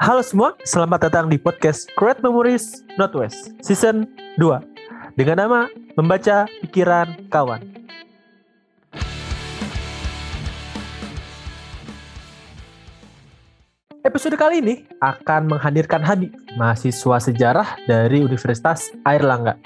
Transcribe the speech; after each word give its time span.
Halo 0.00 0.24
semua, 0.24 0.56
selamat 0.64 1.12
datang 1.12 1.28
di 1.28 1.36
podcast 1.36 1.84
Create 1.92 2.24
Memories 2.24 2.88
Northwest 2.96 3.52
Season 3.60 4.08
2 4.40 5.12
dengan 5.12 5.36
nama 5.44 5.60
Membaca 5.92 6.48
Pikiran 6.64 7.28
Kawan. 7.28 7.60
Episode 14.00 14.40
kali 14.40 14.64
ini 14.64 14.88
akan 15.04 15.52
menghadirkan 15.52 16.00
Hadi, 16.00 16.32
mahasiswa 16.56 17.20
sejarah 17.20 17.76
dari 17.84 18.24
Universitas 18.24 18.88
Airlangga. 19.04 19.60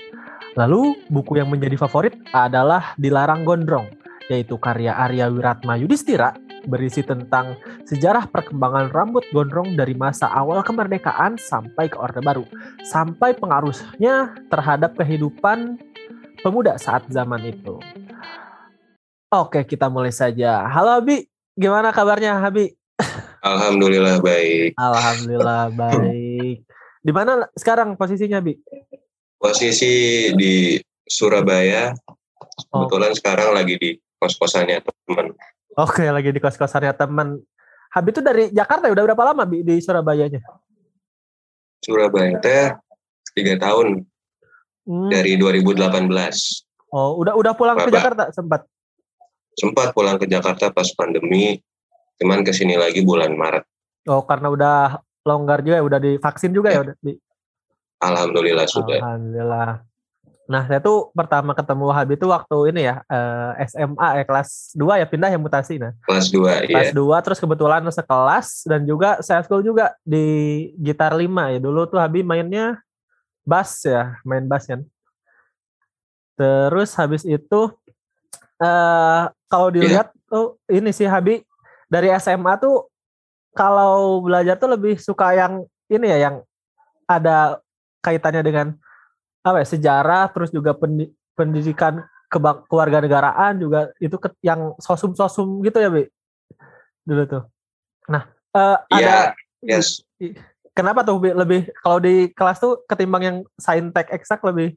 Lalu, 0.59 0.98
buku 1.14 1.39
yang 1.39 1.46
menjadi 1.46 1.79
favorit 1.79 2.19
adalah 2.35 2.98
Dilarang 2.98 3.46
Gondrong, 3.46 3.87
yaitu 4.27 4.59
karya 4.59 4.98
Arya 4.98 5.30
Wiratma 5.30 5.79
Yudhistira 5.79 6.35
berisi 6.67 7.05
tentang 7.05 7.57
sejarah 7.85 8.29
perkembangan 8.29 8.91
rambut 8.91 9.25
gondrong 9.31 9.77
dari 9.77 9.93
masa 9.93 10.29
awal 10.33 10.64
kemerdekaan 10.64 11.37
sampai 11.37 11.89
ke 11.89 11.96
Orde 11.96 12.21
Baru, 12.25 12.45
sampai 12.89 13.37
pengaruhnya 13.37 14.35
terhadap 14.49 14.96
kehidupan 14.96 15.79
pemuda 16.40 16.77
saat 16.77 17.09
zaman 17.09 17.40
itu. 17.49 17.81
Oke, 19.32 19.67
kita 19.67 19.90
mulai 19.90 20.14
saja. 20.14 20.68
Halo 20.71 21.00
Abi, 21.00 21.27
gimana 21.59 21.90
kabarnya 21.90 22.39
Abi? 22.39 22.71
Alhamdulillah 23.45 24.23
baik. 24.25 24.79
Alhamdulillah 24.79 25.73
baik. 25.82 26.65
Di 27.04 27.12
mana 27.12 27.45
sekarang 27.53 27.99
posisinya 27.99 28.40
Abi? 28.40 28.57
Posisi 29.37 30.31
di 30.32 30.81
Surabaya. 31.04 31.93
Kebetulan 32.70 33.12
oh. 33.12 33.17
sekarang 33.19 33.48
lagi 33.53 33.75
di 33.77 33.91
kos-kosannya 34.23 34.81
teman. 34.81 35.37
Oke, 35.75 36.06
lagi 36.06 36.31
di 36.31 36.39
kos-kosannya 36.39 36.95
teman. 36.95 37.42
Habis 37.91 38.11
itu 38.19 38.23
dari 38.23 38.45
Jakarta 38.51 38.91
ya? 38.91 38.95
udah 38.95 39.05
berapa 39.11 39.25
lama 39.34 39.42
Bi, 39.47 39.62
di 39.62 39.78
Surabayanya? 39.78 40.42
Surabaya 41.84 42.41
teh 42.41 42.73
tiga 43.37 43.61
tahun 43.61 44.09
hmm. 44.89 45.11
dari 45.13 45.37
2018. 45.37 45.85
Oh, 46.95 47.21
udah 47.21 47.37
udah 47.37 47.53
pulang 47.53 47.77
Bapak. 47.77 47.91
ke 47.91 47.97
Jakarta 48.01 48.23
sempat? 48.33 48.61
Sempat 49.55 49.93
pulang 49.93 50.17
ke 50.17 50.27
Jakarta 50.27 50.73
pas 50.73 50.89
pandemi, 50.97 51.61
cuman 52.19 52.43
ke 52.43 52.57
sini 52.57 52.75
lagi 52.75 53.05
bulan 53.05 53.37
Maret. 53.37 53.69
Oh, 54.09 54.25
karena 54.25 54.48
udah 54.51 54.77
longgar 55.23 55.61
juga 55.61 55.77
ya, 55.79 55.85
udah 55.85 56.01
divaksin 56.01 56.51
juga 56.57 56.73
ya, 56.73 56.81
ya 56.81 56.91
udah. 56.91 56.95
Alhamdulillah 58.03 58.67
sudah. 58.67 58.98
Alhamdulillah. 58.98 59.70
Nah, 60.45 60.69
saya 60.69 60.77
tuh 60.77 61.09
pertama 61.17 61.56
ketemu 61.56 61.89
Habib 61.89 62.20
itu 62.20 62.28
waktu 62.28 62.59
ini 62.69 62.84
ya, 62.84 63.00
eh, 63.09 63.64
SMA 63.64 64.09
ya 64.20 64.25
kelas 64.28 64.77
2 64.77 65.01
ya 65.01 65.06
pindah 65.09 65.33
ya 65.33 65.41
mutasi 65.41 65.81
nah. 65.81 65.97
Kelas 66.05 66.28
2 66.28 66.69
iya. 66.69 66.69
Kelas 66.69 66.91
2 66.92 67.25
terus 67.25 67.41
kebetulan 67.41 67.81
sekelas 67.89 68.69
dan 68.69 68.84
juga 68.84 69.25
saya 69.25 69.41
school 69.41 69.64
juga 69.64 69.97
di 70.05 70.69
gitar 70.77 71.17
5 71.17 71.56
ya. 71.56 71.59
Dulu 71.64 71.89
tuh 71.89 71.97
Habib 71.97 72.28
mainnya 72.28 72.77
bass 73.48 73.89
ya, 73.89 74.20
main 74.20 74.45
bass 74.45 74.69
kan. 74.69 74.84
Terus 76.36 76.92
habis 76.92 77.25
itu 77.25 77.61
eh 78.61 79.23
kalau 79.48 79.69
iya. 79.73 79.75
dilihat 79.81 80.08
yeah. 80.12 80.29
tuh 80.29 80.47
ini 80.69 80.91
sih 80.92 81.08
Habib 81.08 81.41
dari 81.89 82.12
SMA 82.20 82.61
tuh 82.61 82.86
kalau 83.55 84.20
belajar 84.20 84.58
tuh 84.58 84.70
lebih 84.77 84.98
suka 84.98 85.33
yang 85.33 85.64
ini 85.89 86.11
ya 86.11 86.29
yang 86.29 86.36
ada 87.06 87.62
kaitannya 88.03 88.42
dengan 88.42 88.67
apa 89.45 89.61
ya, 89.61 89.67
sejarah 89.69 90.33
terus 90.33 90.48
juga 90.48 90.73
pendidikan 91.37 92.00
keluarga 92.67 92.98
negaraan 93.05 93.61
juga 93.61 93.92
itu 94.01 94.17
ke, 94.17 94.33
yang 94.41 94.73
sosum-sosum 94.81 95.61
gitu 95.62 95.78
ya, 95.78 95.92
Bi? 95.92 96.09
Dulu 97.05 97.23
tuh. 97.28 97.45
Nah, 98.09 98.25
uh, 98.56 98.81
yeah, 98.97 99.31
ada 99.31 99.36
yes. 99.61 100.01
Kenapa 100.75 101.05
tuh 101.06 101.20
Bi, 101.20 101.31
lebih 101.31 101.69
kalau 101.84 102.01
di 102.01 102.33
kelas 102.33 102.59
tuh 102.59 102.83
ketimbang 102.89 103.23
yang 103.23 103.36
saintek 103.61 104.11
eksak 104.11 104.41
lebih 104.42 104.75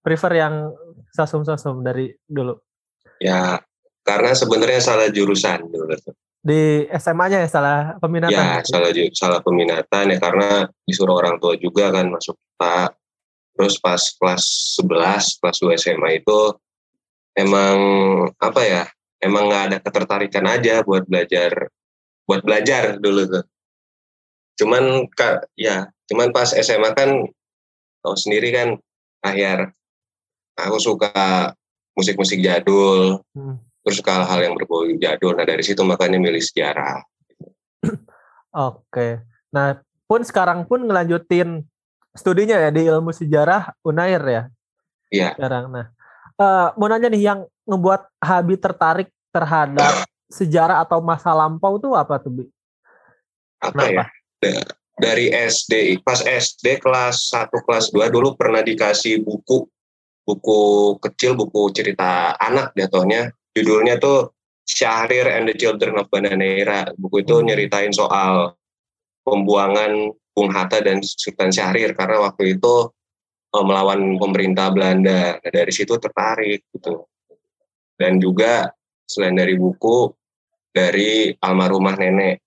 prefer 0.00 0.32
yang 0.38 0.70
sosum-sosum 1.12 1.82
dari 1.82 2.14
dulu? 2.30 2.56
Ya, 3.18 3.60
karena 4.06 4.32
sebenarnya 4.32 4.80
salah 4.80 5.10
jurusan 5.10 5.66
dulu 5.66 5.92
tuh. 5.98 6.14
Di 6.46 6.86
SMA-nya 6.94 7.42
ya 7.42 7.48
salah 7.50 7.98
peminatan. 7.98 8.30
Ya, 8.30 8.62
salah 8.62 8.94
salah 9.10 9.42
peminatan 9.42 10.14
ya 10.14 10.18
karena 10.22 10.70
disuruh 10.86 11.18
orang 11.18 11.42
tua 11.42 11.58
juga 11.58 11.90
kan 11.90 12.06
masuk 12.06 12.38
Pak 12.54 12.94
Terus 13.56 13.80
pas 13.80 13.98
kelas 13.98 14.44
11, 14.84 15.40
kelas 15.40 15.58
2 15.64 15.80
SMA 15.80 16.10
itu 16.20 16.40
emang 17.32 17.78
apa 18.36 18.62
ya? 18.62 18.84
Emang 19.16 19.48
nggak 19.48 19.64
ada 19.72 19.78
ketertarikan 19.80 20.44
aja 20.44 20.84
buat 20.84 21.08
belajar 21.08 21.72
buat 22.28 22.44
belajar 22.44 23.00
dulu 23.00 23.24
tuh. 23.24 23.44
Cuman 24.60 25.08
kak 25.08 25.48
ya, 25.56 25.88
cuman 26.10 26.36
pas 26.36 26.52
SMA 26.52 26.92
kan 26.92 27.24
tahu 28.04 28.16
sendiri 28.16 28.52
kan 28.52 28.68
akhir 29.24 29.72
aku 30.58 30.76
suka 30.76 31.52
musik-musik 31.96 32.44
jadul, 32.44 33.24
hmm. 33.32 33.56
terus 33.84 34.04
suka 34.04 34.20
hal-hal 34.20 34.52
yang 34.52 34.54
berbau 34.56 34.84
jadul. 35.00 35.32
Nah 35.32 35.48
dari 35.48 35.64
situ 35.64 35.80
makanya 35.80 36.20
milih 36.20 36.44
sejarah. 36.44 37.00
Oke. 38.68 39.24
Nah 39.52 39.80
pun 40.04 40.20
sekarang 40.22 40.68
pun 40.68 40.84
ngelanjutin 40.84 41.64
studinya 42.16 42.56
ya 42.58 42.70
di 42.72 42.82
ilmu 42.88 43.12
sejarah 43.12 43.76
Unair 43.84 44.22
ya. 44.24 44.42
Iya. 45.12 45.28
Sekarang. 45.38 45.70
Nah, 45.70 45.86
uh, 46.40 46.74
mau 46.74 46.88
nanya 46.90 47.12
nih 47.12 47.22
yang 47.22 47.40
ngebuat 47.68 48.02
Habi 48.18 48.54
tertarik 48.58 49.08
terhadap 49.30 50.08
sejarah 50.26 50.82
atau 50.82 50.98
masa 51.04 51.30
lampau 51.30 51.78
tuh 51.78 51.94
apa 51.94 52.18
tuh, 52.18 52.42
Bi? 52.42 52.44
Apa 53.62 53.86
Kenapa? 53.86 54.04
ya? 54.42 54.64
Dari 54.96 55.28
SD, 55.28 56.00
pas 56.00 56.24
SD 56.24 56.80
kelas 56.80 57.28
1, 57.28 57.52
kelas 57.52 57.92
2 57.92 58.08
dulu 58.08 58.32
pernah 58.32 58.64
dikasih 58.64 59.20
buku 59.20 59.68
buku 60.26 60.60
kecil, 60.98 61.38
buku 61.38 61.70
cerita 61.70 62.34
anak 62.40 62.74
jatuhnya. 62.74 63.30
Judulnya 63.54 64.00
tuh 64.02 64.34
Syahrir 64.66 65.30
and 65.30 65.46
the 65.46 65.54
Children 65.54 66.02
of 66.02 66.10
Bananera. 66.10 66.90
Buku 66.98 67.22
itu 67.22 67.38
hmm. 67.38 67.46
nyeritain 67.46 67.94
soal 67.94 68.58
pembuangan 69.22 70.10
Bung 70.36 70.52
Hatta 70.52 70.84
dan 70.84 71.00
Sultan 71.00 71.48
Syahrir 71.48 71.96
karena 71.96 72.28
waktu 72.28 72.60
itu 72.60 72.92
uh, 73.56 73.64
melawan 73.64 74.20
pemerintah 74.20 74.68
Belanda. 74.68 75.40
Nah, 75.40 75.50
dari 75.50 75.72
situ 75.72 75.96
tertarik 75.96 76.68
gitu. 76.76 77.08
Dan 77.96 78.20
juga 78.20 78.68
selain 79.08 79.32
dari 79.32 79.56
buku 79.56 80.12
dari 80.68 81.32
almarhumah 81.40 81.96
nenek, 81.96 82.44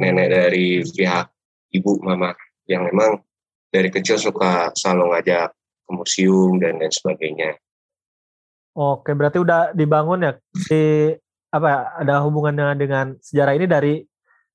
nenek 0.00 0.28
dari 0.32 0.80
pihak 0.80 1.28
ibu 1.76 2.00
mama 2.00 2.32
yang 2.64 2.88
memang 2.88 3.20
dari 3.68 3.92
kecil 3.92 4.16
suka 4.16 4.72
selalu 4.72 5.12
ngajak 5.12 5.52
ke 5.84 5.90
museum 5.92 6.56
dan 6.56 6.80
lain 6.80 6.88
sebagainya. 6.88 7.52
Oke, 8.76 9.12
berarti 9.12 9.44
udah 9.44 9.76
dibangun 9.76 10.24
ya 10.24 10.32
di 10.72 11.12
apa 11.52 11.66
ya, 11.68 11.80
ada 12.00 12.14
hubungannya 12.24 12.76
dengan 12.80 13.06
sejarah 13.20 13.52
ini 13.56 13.66
dari 13.68 13.94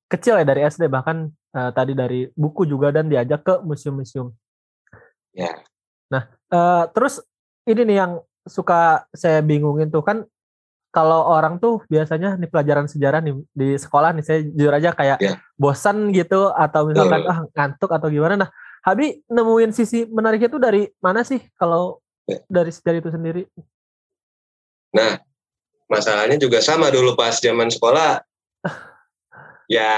kecil 0.10 0.42
ya 0.42 0.46
dari 0.46 0.66
SD 0.66 0.90
bahkan 0.90 1.30
uh, 1.56 1.72
tadi 1.72 1.94
dari 1.96 2.28
buku 2.32 2.68
juga 2.68 2.92
dan 2.92 3.08
diajak 3.08 3.42
ke 3.44 3.54
museum-museum. 3.64 4.32
Ya. 5.32 5.64
Nah, 6.12 6.28
uh, 6.52 6.88
terus 6.92 7.24
ini 7.68 7.88
nih 7.88 7.98
yang 8.04 8.12
suka 8.44 9.06
saya 9.14 9.40
bingungin 9.46 9.94
tuh 9.94 10.04
kan 10.04 10.26
kalau 10.92 11.24
orang 11.32 11.56
tuh 11.56 11.80
biasanya 11.88 12.36
nih 12.36 12.52
pelajaran 12.52 12.84
sejarah 12.84 13.24
nih 13.24 13.40
di 13.56 13.80
sekolah 13.80 14.12
nih 14.12 14.26
saya 14.28 14.40
jujur 14.44 14.74
aja 14.76 14.92
kayak 14.92 15.18
yeah. 15.24 15.40
bosan 15.56 16.12
gitu 16.12 16.52
atau 16.52 16.92
misalkan 16.92 17.24
ah 17.32 17.48
ngantuk 17.56 17.92
atau 17.96 18.12
gimana. 18.12 18.36
Nah, 18.36 18.50
Habi 18.84 19.24
nemuin 19.32 19.72
sisi 19.72 20.04
menariknya 20.10 20.52
tuh 20.52 20.60
dari 20.60 20.84
mana 21.00 21.24
sih 21.24 21.40
kalau 21.56 22.04
yeah. 22.28 22.44
dari 22.52 22.76
sejarah 22.76 23.00
itu 23.00 23.10
sendiri? 23.14 23.44
Nah, 24.92 25.24
masalahnya 25.88 26.36
juga 26.36 26.60
sama 26.60 26.92
dulu 26.92 27.16
pas 27.16 27.40
zaman 27.40 27.72
sekolah 27.72 28.20
ya 29.70 29.94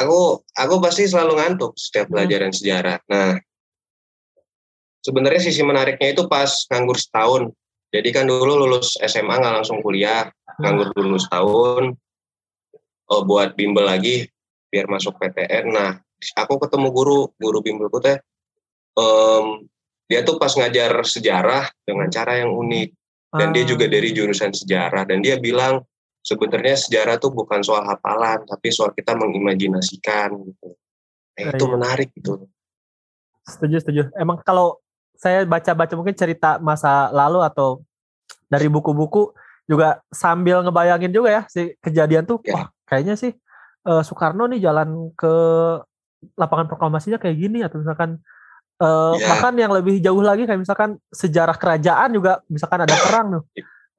aku 0.00 0.44
aku 0.56 0.74
pasti 0.82 1.08
selalu 1.08 1.40
ngantuk 1.40 1.72
setiap 1.76 2.08
hmm. 2.08 2.12
pelajaran 2.16 2.52
sejarah. 2.52 2.98
Nah, 3.08 3.38
sebenarnya 5.04 5.40
sisi 5.40 5.62
menariknya 5.64 6.12
itu 6.12 6.28
pas 6.28 6.48
nganggur 6.68 6.98
setahun. 6.98 7.52
Jadi 7.90 8.08
kan 8.14 8.28
dulu 8.30 8.66
lulus 8.66 8.94
SMA 9.02 9.34
nggak 9.34 9.54
langsung 9.62 9.82
kuliah, 9.82 10.30
nganggur 10.62 10.94
dulu 10.94 11.18
setahun, 11.18 11.98
oh, 13.10 13.22
buat 13.26 13.58
bimbel 13.58 13.82
lagi 13.82 14.30
biar 14.70 14.86
masuk 14.86 15.18
PTN. 15.18 15.74
Nah, 15.74 15.98
aku 16.38 16.62
ketemu 16.62 16.88
guru, 16.94 17.20
guru 17.34 17.58
bimbelku 17.58 17.98
teh, 17.98 18.22
um, 18.94 19.66
dia 20.06 20.22
tuh 20.22 20.38
pas 20.38 20.54
ngajar 20.54 20.94
sejarah 21.02 21.66
dengan 21.82 22.06
cara 22.10 22.38
yang 22.38 22.54
unik. 22.54 22.88
Dan 23.30 23.54
dia 23.54 23.62
juga 23.62 23.86
dari 23.86 24.10
ah. 24.10 24.14
jurusan 24.14 24.50
sejarah. 24.50 25.06
Dan 25.06 25.22
dia 25.22 25.38
bilang, 25.38 25.86
sebenarnya 26.20 26.76
sejarah 26.76 27.16
tuh 27.16 27.32
bukan 27.32 27.64
soal 27.64 27.84
hafalan 27.84 28.44
tapi 28.44 28.68
soal 28.68 28.92
kita 28.92 29.16
mengimajinasikan 29.16 30.36
gitu. 30.36 30.68
Nah, 31.40 31.56
itu 31.56 31.64
iya. 31.64 31.72
menarik 31.72 32.08
gitu. 32.12 32.44
Setuju 33.48 33.76
setuju. 33.80 34.02
Emang 34.14 34.38
kalau 34.44 34.78
saya 35.16 35.44
baca-baca 35.44 35.92
mungkin 35.96 36.16
cerita 36.16 36.56
masa 36.60 37.12
lalu 37.12 37.44
atau 37.44 37.84
dari 38.48 38.68
buku-buku 38.72 39.32
juga 39.68 40.02
sambil 40.10 40.64
ngebayangin 40.66 41.12
juga 41.14 41.28
ya 41.30 41.42
si 41.46 41.76
kejadian 41.78 42.26
tuh 42.26 42.42
ya. 42.42 42.56
wah 42.56 42.66
kayaknya 42.88 43.14
sih 43.14 43.30
uh, 43.86 44.02
Soekarno 44.02 44.50
nih 44.50 44.58
jalan 44.64 45.14
ke 45.14 45.34
lapangan 46.34 46.66
proklamasinya 46.66 47.22
kayak 47.22 47.36
gini 47.38 47.62
atau 47.62 47.78
misalkan 47.78 48.18
uh, 48.82 49.14
ya. 49.14 49.28
bahkan 49.30 49.54
yang 49.54 49.70
lebih 49.70 50.02
jauh 50.02 50.18
lagi 50.24 50.48
kayak 50.48 50.58
misalkan 50.58 50.98
sejarah 51.14 51.54
kerajaan 51.54 52.10
juga 52.10 52.42
misalkan 52.50 52.82
ada 52.82 52.96
perang 52.98 53.26
tuh 53.38 53.44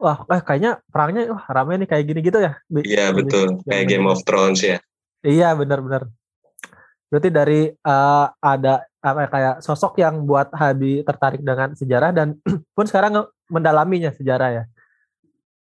wah 0.02 0.26
eh, 0.26 0.42
kayaknya 0.42 0.82
perangnya 0.90 1.30
wah 1.30 1.46
rame 1.54 1.86
nih 1.86 1.88
kayak 1.88 2.06
gini 2.10 2.20
gitu 2.26 2.42
ya 2.42 2.58
iya 2.82 3.14
betul 3.14 3.62
kayak 3.70 3.86
Game 3.86 4.10
of 4.10 4.26
Thrones 4.26 4.66
ya 4.66 4.82
iya 5.22 5.54
benar-benar 5.54 6.10
berarti 7.12 7.30
dari 7.30 7.62
uh, 7.70 8.28
ada 8.40 8.82
apa 9.02 9.20
ya, 9.26 9.30
kayak 9.30 9.56
sosok 9.62 10.02
yang 10.02 10.26
buat 10.26 10.50
Habi 10.58 11.06
tertarik 11.06 11.46
dengan 11.46 11.78
sejarah 11.78 12.10
dan 12.10 12.34
pun 12.76 12.86
sekarang 12.90 13.30
mendalaminya 13.46 14.10
sejarah 14.10 14.50
ya 14.50 14.64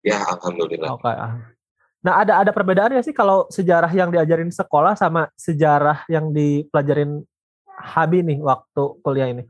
ya 0.02 0.18
alhamdulillah 0.34 0.98
oke 0.98 1.06
okay. 1.06 1.14
Ah. 1.14 1.56
Nah, 2.06 2.22
ada 2.22 2.46
ada 2.46 2.54
perbedaan 2.54 2.94
ya 2.94 3.02
sih 3.02 3.18
kalau 3.18 3.50
sejarah 3.50 3.90
yang 3.90 4.14
diajarin 4.14 4.54
sekolah 4.54 4.94
sama 4.94 5.26
sejarah 5.34 6.06
yang 6.06 6.30
dipelajarin 6.30 7.26
Habi 7.66 8.22
nih 8.22 8.38
waktu 8.46 8.84
kuliah 9.02 9.34
ini? 9.34 9.50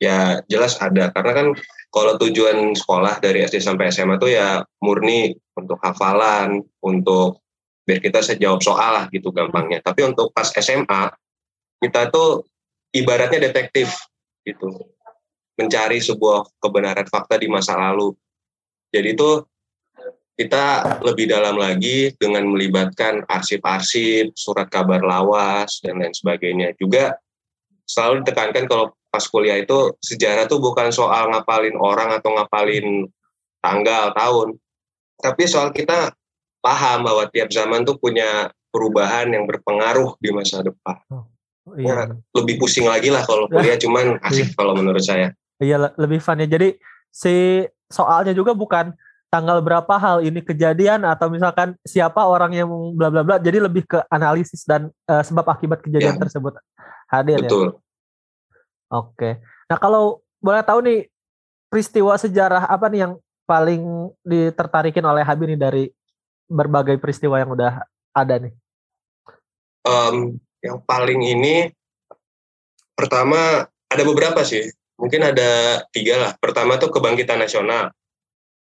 Ya, 0.00 0.40
jelas 0.48 0.80
ada 0.80 1.12
karena 1.12 1.32
kan 1.36 1.46
kalau 1.92 2.16
tujuan 2.16 2.72
sekolah 2.72 3.20
dari 3.20 3.44
SD 3.44 3.60
sampai 3.60 3.92
SMA 3.92 4.16
tuh 4.16 4.32
ya 4.32 4.64
murni 4.80 5.36
untuk 5.52 5.76
hafalan, 5.84 6.64
untuk 6.80 7.44
biar 7.84 8.00
kita 8.00 8.24
bisa 8.24 8.34
jawab 8.40 8.64
soal 8.64 8.90
lah 8.96 9.04
gitu 9.12 9.28
gampangnya. 9.28 9.84
Tapi 9.84 10.08
untuk 10.08 10.32
pas 10.32 10.48
SMA 10.48 11.12
kita 11.84 12.08
tuh 12.08 12.48
ibaratnya 12.96 13.52
detektif 13.52 13.92
gitu. 14.48 14.72
Mencari 15.60 16.00
sebuah 16.00 16.48
kebenaran 16.56 17.04
fakta 17.04 17.36
di 17.36 17.52
masa 17.52 17.76
lalu 17.76 18.16
jadi 18.90 19.14
itu 19.14 19.46
kita 20.34 20.98
lebih 21.04 21.30
dalam 21.30 21.54
lagi 21.60 22.10
dengan 22.16 22.48
melibatkan 22.48 23.22
arsip-arsip, 23.28 24.32
surat 24.34 24.66
kabar 24.72 25.04
lawas, 25.04 25.78
dan 25.84 26.00
lain 26.00 26.16
sebagainya. 26.16 26.74
Juga 26.80 27.14
selalu 27.84 28.24
ditekankan 28.24 28.64
kalau 28.66 28.96
pas 29.10 29.26
kuliah 29.26 29.58
itu 29.58 29.94
sejarah 29.98 30.46
tuh 30.46 30.62
bukan 30.62 30.94
soal 30.94 31.28
ngapalin 31.34 31.74
orang 31.76 32.14
atau 32.14 32.30
ngapalin 32.38 33.10
tanggal, 33.58 34.14
tahun. 34.14 34.48
Tapi 35.20 35.42
soal 35.44 35.74
kita 35.74 36.14
paham 36.62 37.04
bahwa 37.04 37.28
tiap 37.28 37.52
zaman 37.52 37.84
tuh 37.84 37.98
punya 37.98 38.48
perubahan 38.70 39.28
yang 39.34 39.44
berpengaruh 39.44 40.16
di 40.22 40.30
masa 40.30 40.62
depan. 40.62 40.96
Oh, 41.10 41.26
iya. 41.76 42.08
Ya, 42.08 42.14
lebih 42.40 42.62
pusing 42.62 42.86
lagi 42.88 43.12
lah 43.12 43.26
kalau 43.26 43.50
kuliah, 43.50 43.76
cuman 43.76 44.16
asik 44.24 44.54
iya. 44.54 44.56
kalau 44.56 44.72
menurut 44.78 45.02
saya. 45.02 45.34
Iya, 45.60 45.92
lebih 45.98 46.22
fun 46.22 46.40
ya. 46.40 46.48
Jadi 46.48 46.78
si 47.10 47.66
soalnya 47.90 48.32
juga 48.32 48.54
bukan 48.54 48.94
tanggal 49.30 49.62
berapa 49.62 49.94
hal 49.98 50.26
ini 50.26 50.42
kejadian 50.42 51.06
atau 51.06 51.30
misalkan 51.30 51.78
siapa 51.86 52.22
orang 52.26 52.50
yang 52.50 52.70
bla 52.98 53.14
bla 53.14 53.22
bla 53.22 53.38
jadi 53.38 53.62
lebih 53.62 53.86
ke 53.86 54.02
analisis 54.10 54.66
dan 54.66 54.90
uh, 55.06 55.22
sebab 55.22 55.46
akibat 55.46 55.78
kejadian 55.86 56.18
ya. 56.18 56.20
tersebut 56.26 56.58
hadir 57.06 57.38
ya? 57.38 57.46
Betul. 57.46 57.66
ya. 57.70 57.89
Oke. 58.90 59.38
Nah, 59.70 59.78
kalau 59.78 60.18
boleh 60.42 60.66
tahu 60.66 60.82
nih 60.82 61.00
peristiwa 61.70 62.18
sejarah 62.18 62.66
apa 62.66 62.90
nih 62.90 63.06
yang 63.06 63.14
paling 63.46 64.10
ditertarikin 64.26 65.06
oleh 65.06 65.22
Habib 65.22 65.50
nih 65.54 65.60
dari 65.60 65.84
berbagai 66.50 66.98
peristiwa 66.98 67.38
yang 67.38 67.54
udah 67.54 67.86
ada 68.10 68.34
nih? 68.42 68.52
Um, 69.86 70.36
yang 70.60 70.82
paling 70.82 71.22
ini 71.22 71.70
pertama 72.92 73.64
ada 73.64 74.02
beberapa 74.04 74.44
sih 74.44 74.66
mungkin 75.00 75.24
ada 75.24 75.82
tiga 75.94 76.20
lah. 76.20 76.32
Pertama 76.36 76.76
tuh 76.76 76.92
kebangkitan 76.92 77.40
nasional. 77.40 77.94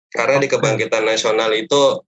Karena 0.07 0.37
di 0.39 0.47
kebangkitan 0.47 1.03
nasional 1.03 1.51
itu 1.57 1.99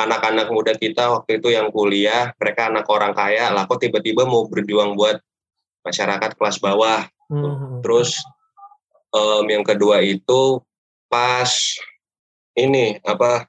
anak-anak 0.00 0.48
muda 0.48 0.72
kita 0.78 1.10
waktu 1.12 1.42
itu 1.42 1.52
yang 1.52 1.68
kuliah, 1.74 2.32
mereka 2.38 2.70
anak 2.70 2.86
orang 2.88 3.12
kaya, 3.12 3.50
lah 3.52 3.66
kok 3.68 3.82
tiba-tiba 3.82 4.24
mau 4.24 4.46
berjuang 4.48 4.96
buat 4.96 5.20
masyarakat 5.84 6.30
kelas 6.38 6.58
bawah. 6.62 7.04
Hmm. 7.30 7.80
Terus 7.80 8.20
um, 9.14 9.44
yang 9.48 9.64
kedua 9.64 10.00
itu 10.04 10.60
pas 11.08 11.50
ini 12.58 12.98
apa 13.02 13.46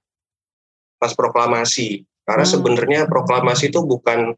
pas 1.00 1.12
proklamasi. 1.14 2.04
Karena 2.26 2.46
hmm. 2.46 2.54
sebenarnya 2.58 3.02
proklamasi 3.06 3.70
itu 3.70 3.82
bukan 3.86 4.34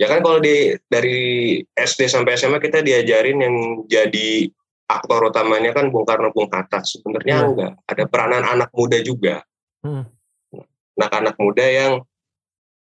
ya 0.00 0.06
kan 0.10 0.18
kalau 0.24 0.38
di 0.42 0.74
dari 0.90 1.60
SD 1.62 2.10
sampai 2.10 2.34
SMA 2.34 2.58
kita 2.58 2.82
diajarin 2.82 3.38
yang 3.38 3.56
jadi 3.86 4.50
aktor 4.88 5.32
utamanya 5.32 5.72
kan 5.72 5.88
Bung 5.88 6.04
Karno 6.04 6.34
Bung 6.34 6.50
Hatta 6.50 6.82
sebenarnya 6.84 7.36
hmm. 7.38 7.48
enggak 7.54 7.72
ada 7.86 8.04
peranan 8.10 8.44
anak 8.44 8.70
muda 8.74 8.98
juga 9.00 9.46
hmm. 9.86 10.04
anak-anak 10.98 11.36
muda 11.38 11.64
yang 11.64 11.92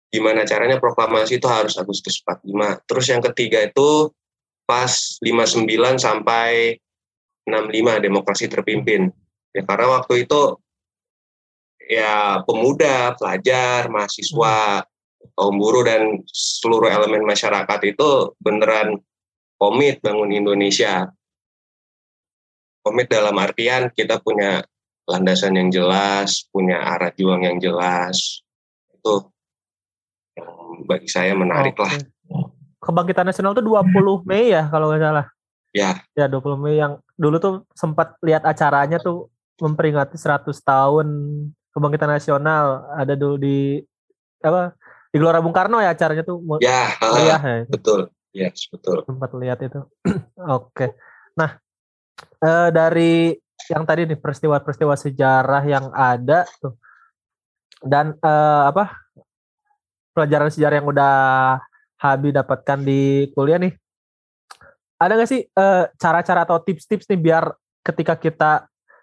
gimana 0.10 0.48
caranya 0.48 0.80
proklamasi 0.80 1.38
itu 1.38 1.48
harus 1.48 1.76
Agustus 1.76 2.24
45 2.24 2.88
terus 2.88 3.06
yang 3.12 3.22
ketiga 3.32 3.60
itu 3.64 4.12
pas 4.66 5.18
59 5.22 5.66
sampai 6.02 6.78
65 7.46 8.06
demokrasi 8.06 8.50
terpimpin 8.50 9.14
ya 9.54 9.62
karena 9.64 10.02
waktu 10.02 10.26
itu 10.26 10.58
ya 11.86 12.42
pemuda 12.44 13.14
pelajar 13.14 13.88
mahasiswa 13.94 14.84
kaum 15.38 15.56
buruh 15.58 15.86
dan 15.86 16.26
seluruh 16.30 16.90
elemen 16.90 17.22
masyarakat 17.26 17.80
itu 17.86 18.34
beneran 18.42 18.98
komit 19.62 20.02
bangun 20.02 20.34
Indonesia 20.34 21.14
komit 22.86 23.10
dalam 23.10 23.34
artian 23.38 23.90
kita 23.94 24.22
punya 24.22 24.62
landasan 25.06 25.58
yang 25.58 25.70
jelas, 25.70 26.46
punya 26.50 26.82
arah 26.82 27.14
juang 27.14 27.46
yang 27.46 27.58
jelas. 27.62 28.42
Itu 28.94 29.30
yang 30.38 30.86
bagi 30.86 31.10
saya 31.10 31.34
menarik 31.38 31.78
Oke. 31.78 31.86
lah. 31.86 31.94
Kebangkitan 32.86 33.26
Nasional 33.26 33.58
itu 33.58 33.66
20 33.66 34.30
Mei 34.30 34.54
ya 34.54 34.70
kalau 34.70 34.94
nggak 34.94 35.02
salah. 35.02 35.26
Ya. 35.74 36.06
Ya 36.14 36.30
20 36.30 36.62
Mei 36.62 36.78
yang 36.78 37.02
dulu 37.18 37.42
tuh 37.42 37.54
sempat 37.74 38.14
lihat 38.22 38.46
acaranya 38.46 39.02
tuh 39.02 39.34
memperingati 39.58 40.16
100 40.16 40.46
tahun 40.62 41.08
Kebangkitan 41.74 42.08
Nasional 42.14 42.88
ada 42.94 43.18
dulu 43.18 43.36
di 43.42 43.82
apa 44.40 44.78
di 45.10 45.18
Gelora 45.18 45.42
Bung 45.42 45.56
Karno 45.56 45.82
ya 45.82 45.92
acaranya 45.92 46.24
tuh. 46.24 46.40
Ya, 46.62 46.94
uh, 47.02 47.20
ya. 47.20 47.38
betul. 47.68 48.14
Ya, 48.36 48.52
yes, 48.52 48.68
betul. 48.68 49.02
Sempat 49.08 49.32
lihat 49.36 49.60
itu. 49.64 49.82
Oke. 50.60 50.94
Nah, 51.40 51.56
uh, 52.44 52.70
dari 52.72 53.32
yang 53.72 53.84
tadi 53.88 54.06
nih 54.06 54.20
peristiwa-peristiwa 54.20 54.94
sejarah 54.94 55.64
yang 55.64 55.90
ada 55.96 56.44
tuh 56.60 56.76
dan 57.82 58.16
uh, 58.20 58.72
apa 58.72 59.08
pelajaran 60.16 60.52
sejarah 60.52 60.76
yang 60.80 60.88
udah 60.88 61.16
Habi 62.02 62.36
dapatkan 62.36 62.84
di 62.84 63.32
kuliah 63.32 63.60
nih 63.60 63.74
ada 65.00 65.20
nggak 65.20 65.30
sih 65.30 65.42
cara 65.52 65.92
cara-cara 66.00 66.48
atau 66.48 66.58
tips-tips 66.64 67.08
nih 67.12 67.20
biar 67.20 67.52
ketika 67.84 68.16
kita 68.16 68.52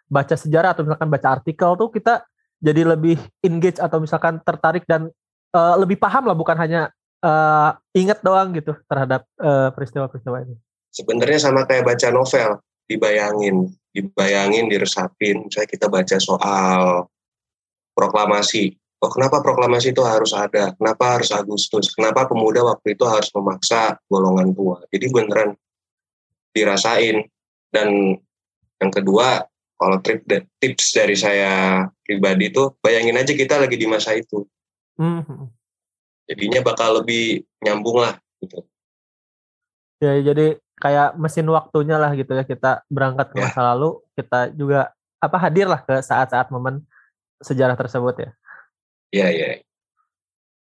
baca 0.08 0.36
sejarah 0.36 0.76
atau 0.76 0.84
misalkan 0.84 1.08
baca 1.08 1.28
artikel 1.40 1.70
tuh 1.76 1.88
kita 1.92 2.24
jadi 2.62 2.96
lebih 2.96 3.16
engage 3.44 3.80
atau 3.80 3.98
misalkan 4.00 4.38
tertarik 4.44 4.84
dan 4.84 5.08
uh, 5.56 5.74
lebih 5.76 5.98
paham 5.98 6.28
lah 6.28 6.36
bukan 6.36 6.54
hanya 6.56 6.92
uh, 7.24 7.74
inget 7.96 8.20
doang 8.20 8.54
gitu 8.54 8.76
terhadap 8.86 9.26
peristiwa-peristiwa 9.74 10.36
uh, 10.38 10.44
ini. 10.46 10.54
Sebenarnya 10.92 11.40
sama 11.40 11.64
kayak 11.64 11.88
baca 11.88 12.08
novel 12.12 12.60
dibayangin, 12.86 13.72
dibayangin, 13.96 14.68
diresapin. 14.68 15.48
Misalnya 15.48 15.70
kita 15.70 15.86
baca 15.88 16.16
soal 16.20 17.08
proklamasi. 17.96 18.76
Oh, 19.02 19.10
kenapa 19.10 19.42
proklamasi 19.42 19.90
itu 19.90 19.98
harus 20.06 20.30
ada? 20.30 20.70
Kenapa 20.78 21.18
harus 21.18 21.34
Agustus? 21.34 21.90
Kenapa 21.90 22.30
pemuda 22.30 22.62
waktu 22.62 22.94
itu 22.94 23.02
harus 23.02 23.34
memaksa 23.34 23.98
golongan 24.06 24.54
tua? 24.54 24.78
Jadi 24.94 25.10
beneran 25.10 25.58
dirasain. 26.54 27.26
Dan 27.66 28.14
yang 28.78 28.92
kedua, 28.94 29.42
kalau 29.74 29.98
trip 29.98 30.22
tips 30.62 30.94
dari 30.94 31.18
saya 31.18 31.82
pribadi 32.06 32.54
itu, 32.54 32.70
bayangin 32.78 33.18
aja 33.18 33.34
kita 33.34 33.58
lagi 33.58 33.74
di 33.74 33.90
masa 33.90 34.14
itu. 34.14 34.46
Hmm. 34.94 35.50
Jadinya 36.30 36.62
bakal 36.62 37.02
lebih 37.02 37.42
nyambung 37.58 38.06
lah. 38.06 38.14
Gitu. 38.38 38.62
Ya, 39.98 40.14
jadi 40.22 40.62
kayak 40.78 41.18
mesin 41.18 41.50
waktunya 41.50 41.98
lah 41.98 42.14
gitu 42.14 42.34
ya 42.34 42.46
kita 42.46 42.86
berangkat 42.86 43.34
ke 43.34 43.38
ya. 43.38 43.50
masa 43.50 43.60
lalu 43.74 44.02
kita 44.18 44.50
juga 44.50 44.90
apa 45.22 45.38
hadir 45.38 45.70
lah 45.70 45.78
ke 45.78 46.02
saat-saat 46.02 46.50
momen 46.50 46.86
sejarah 47.42 47.74
tersebut 47.74 48.14
ya. 48.18 48.30
Iya 49.12 49.28
iya. 49.28 49.48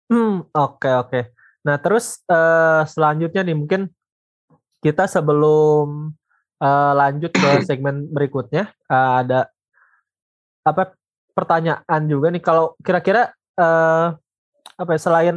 Hmm 0.06 0.46
oke 0.54 0.78
okay, 0.78 0.94
oke. 0.94 1.08
Okay. 1.10 1.22
Nah 1.66 1.76
terus 1.82 2.22
uh, 2.30 2.86
selanjutnya 2.86 3.42
nih 3.42 3.58
mungkin 3.58 3.90
kita 4.78 5.10
sebelum 5.10 6.14
uh, 6.62 6.92
lanjut 6.94 7.34
ke 7.34 7.50
segmen 7.68 8.06
berikutnya 8.06 8.70
uh, 8.86 9.26
ada 9.26 9.50
apa 10.62 10.94
pertanyaan 11.34 12.02
juga 12.06 12.30
nih 12.30 12.42
kalau 12.42 12.78
kira-kira 12.80 13.34
uh, 13.58 14.14
apa 14.78 14.90
ya 14.94 15.00
selain 15.02 15.36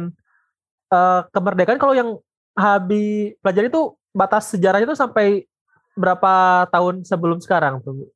uh, 0.94 1.26
kemerdekaan 1.34 1.82
kalau 1.82 1.94
yang 1.98 2.14
Habi 2.54 3.34
pelajari 3.42 3.70
itu 3.70 3.94
batas 4.14 4.54
sejarahnya 4.54 4.90
itu 4.90 4.98
sampai 4.98 5.46
berapa 5.94 6.66
tahun 6.70 7.06
sebelum 7.06 7.38
sekarang 7.42 7.82
tuh? 7.82 8.10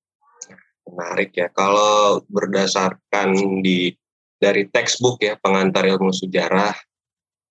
Menarik 0.84 1.32
ya. 1.32 1.48
Kalau 1.54 2.20
berdasarkan 2.28 3.34
di 3.64 3.94
dari 4.38 4.66
textbook 4.68 5.22
ya 5.22 5.38
pengantar 5.40 5.86
ilmu 5.86 6.10
sejarah 6.10 6.74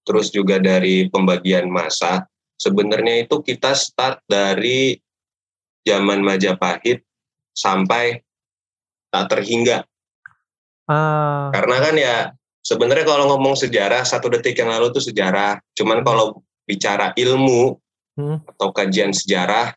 terus 0.03 0.29
juga 0.29 0.59
dari 0.59 1.07
pembagian 1.07 1.71
masa. 1.71 2.27
Sebenarnya 2.59 3.27
itu 3.27 3.39
kita 3.43 3.75
start 3.75 4.23
dari 4.27 4.95
zaman 5.83 6.23
Majapahit 6.23 7.03
sampai 7.51 8.19
tak 9.11 9.31
terhingga. 9.31 9.83
Ah, 10.87 11.51
Karena 11.55 11.77
kan 11.79 11.95
ya 11.95 12.15
sebenarnya 12.63 13.07
kalau 13.07 13.35
ngomong 13.35 13.55
sejarah 13.55 14.03
satu 14.03 14.31
detik 14.31 14.59
yang 14.59 14.71
lalu 14.71 14.91
itu 14.91 15.01
sejarah. 15.11 15.59
Cuman 15.75 16.03
kalau 16.03 16.43
bicara 16.67 17.11
ilmu 17.15 17.79
Hmm. 18.13 18.37
atau 18.45 18.69
kajian 18.69 19.09
sejarah 19.09 19.73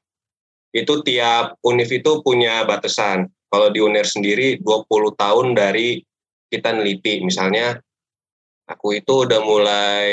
itu 0.77 1.01
tiap 1.09 1.57
univ 1.65 1.89
itu 1.89 2.21
punya 2.21 2.69
batasan. 2.69 3.33
Kalau 3.49 3.73
di 3.73 3.81
UNER 3.81 4.05
sendiri 4.05 4.61
20 4.61 5.17
tahun 5.17 5.57
dari 5.57 6.05
kita 6.49 6.73
neliti. 6.73 7.21
Misalnya 7.23 7.79
aku 8.67 8.99
itu 8.99 9.27
udah 9.27 9.41
mulai 9.43 10.11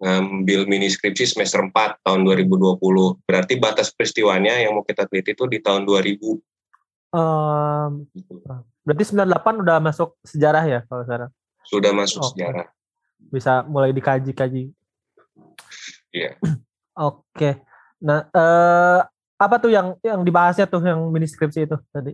ngambil 0.00 0.68
mini 0.68 0.90
skripsi 0.90 1.32
semester 1.32 1.64
4 1.64 2.04
tahun 2.04 2.20
2020. 2.26 2.76
Berarti 3.24 3.54
batas 3.56 3.88
peristiwanya 3.94 4.60
yang 4.60 4.76
mau 4.76 4.84
kita 4.84 5.08
teliti 5.08 5.32
itu 5.32 5.44
di 5.48 5.58
tahun 5.60 5.84
2000. 5.86 6.40
em, 7.14 8.10
gitu. 8.10 8.42
berarti 8.82 9.04
98 9.06 9.62
udah 9.62 9.78
masuk 9.78 10.18
sejarah 10.26 10.66
ya 10.66 10.80
kalau 10.90 11.06
sekarang 11.06 11.30
Sudah 11.62 11.94
masuk 11.94 12.18
Oke. 12.20 12.30
sejarah. 12.34 12.66
bisa 13.30 13.62
mulai 13.64 13.94
dikaji-kaji. 13.94 14.74
Iya. 16.10 16.34
Oke. 17.08 17.62
Nah, 18.02 18.26
eh, 18.28 19.00
apa 19.38 19.56
tuh 19.62 19.70
yang 19.70 19.94
yang 20.02 20.26
dibahasnya 20.26 20.66
tuh 20.66 20.82
yang 20.82 21.00
mini 21.08 21.24
skripsi 21.24 21.70
itu 21.70 21.78
tadi? 21.88 22.12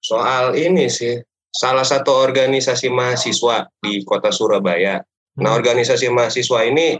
Soal 0.00 0.56
ini 0.56 0.88
sih, 0.88 1.20
salah 1.54 1.86
satu 1.86 2.10
organisasi 2.10 2.90
mahasiswa 2.90 3.70
di 3.78 4.02
kota 4.02 4.34
Surabaya. 4.34 4.98
Nah, 5.38 5.54
Hmm. 5.54 5.58
organisasi 5.62 6.10
mahasiswa 6.10 6.66
ini 6.66 6.98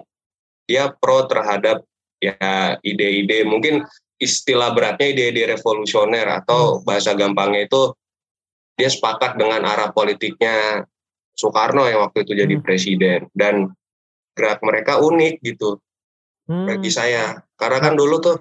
dia 0.65 0.95
pro 0.95 1.27
terhadap 1.27 1.83
ya 2.23 2.79
ide-ide 2.81 3.43
mungkin 3.45 3.83
istilah 4.17 4.71
beratnya 4.73 5.11
ide-ide 5.11 5.51
revolusioner 5.59 6.25
atau 6.41 6.81
bahasa 6.87 7.13
gampangnya 7.13 7.67
itu 7.67 7.93
dia 8.79 8.89
sepakat 8.89 9.37
dengan 9.37 9.67
arah 9.67 9.91
politiknya 9.91 10.87
Soekarno 11.35 11.85
yang 11.91 12.07
waktu 12.07 12.23
itu 12.23 12.33
jadi 12.39 12.55
Hmm. 12.59 12.63
presiden 12.63 13.21
dan 13.35 13.75
gerak 14.39 14.63
mereka 14.63 15.03
unik 15.03 15.43
gitu 15.43 15.79
Hmm, 16.45 16.69
bagi 16.69 16.93
saya. 16.93 17.41
Karena 17.57 17.81
kan 17.81 17.95
dulu 17.97 18.21
tuh 18.21 18.37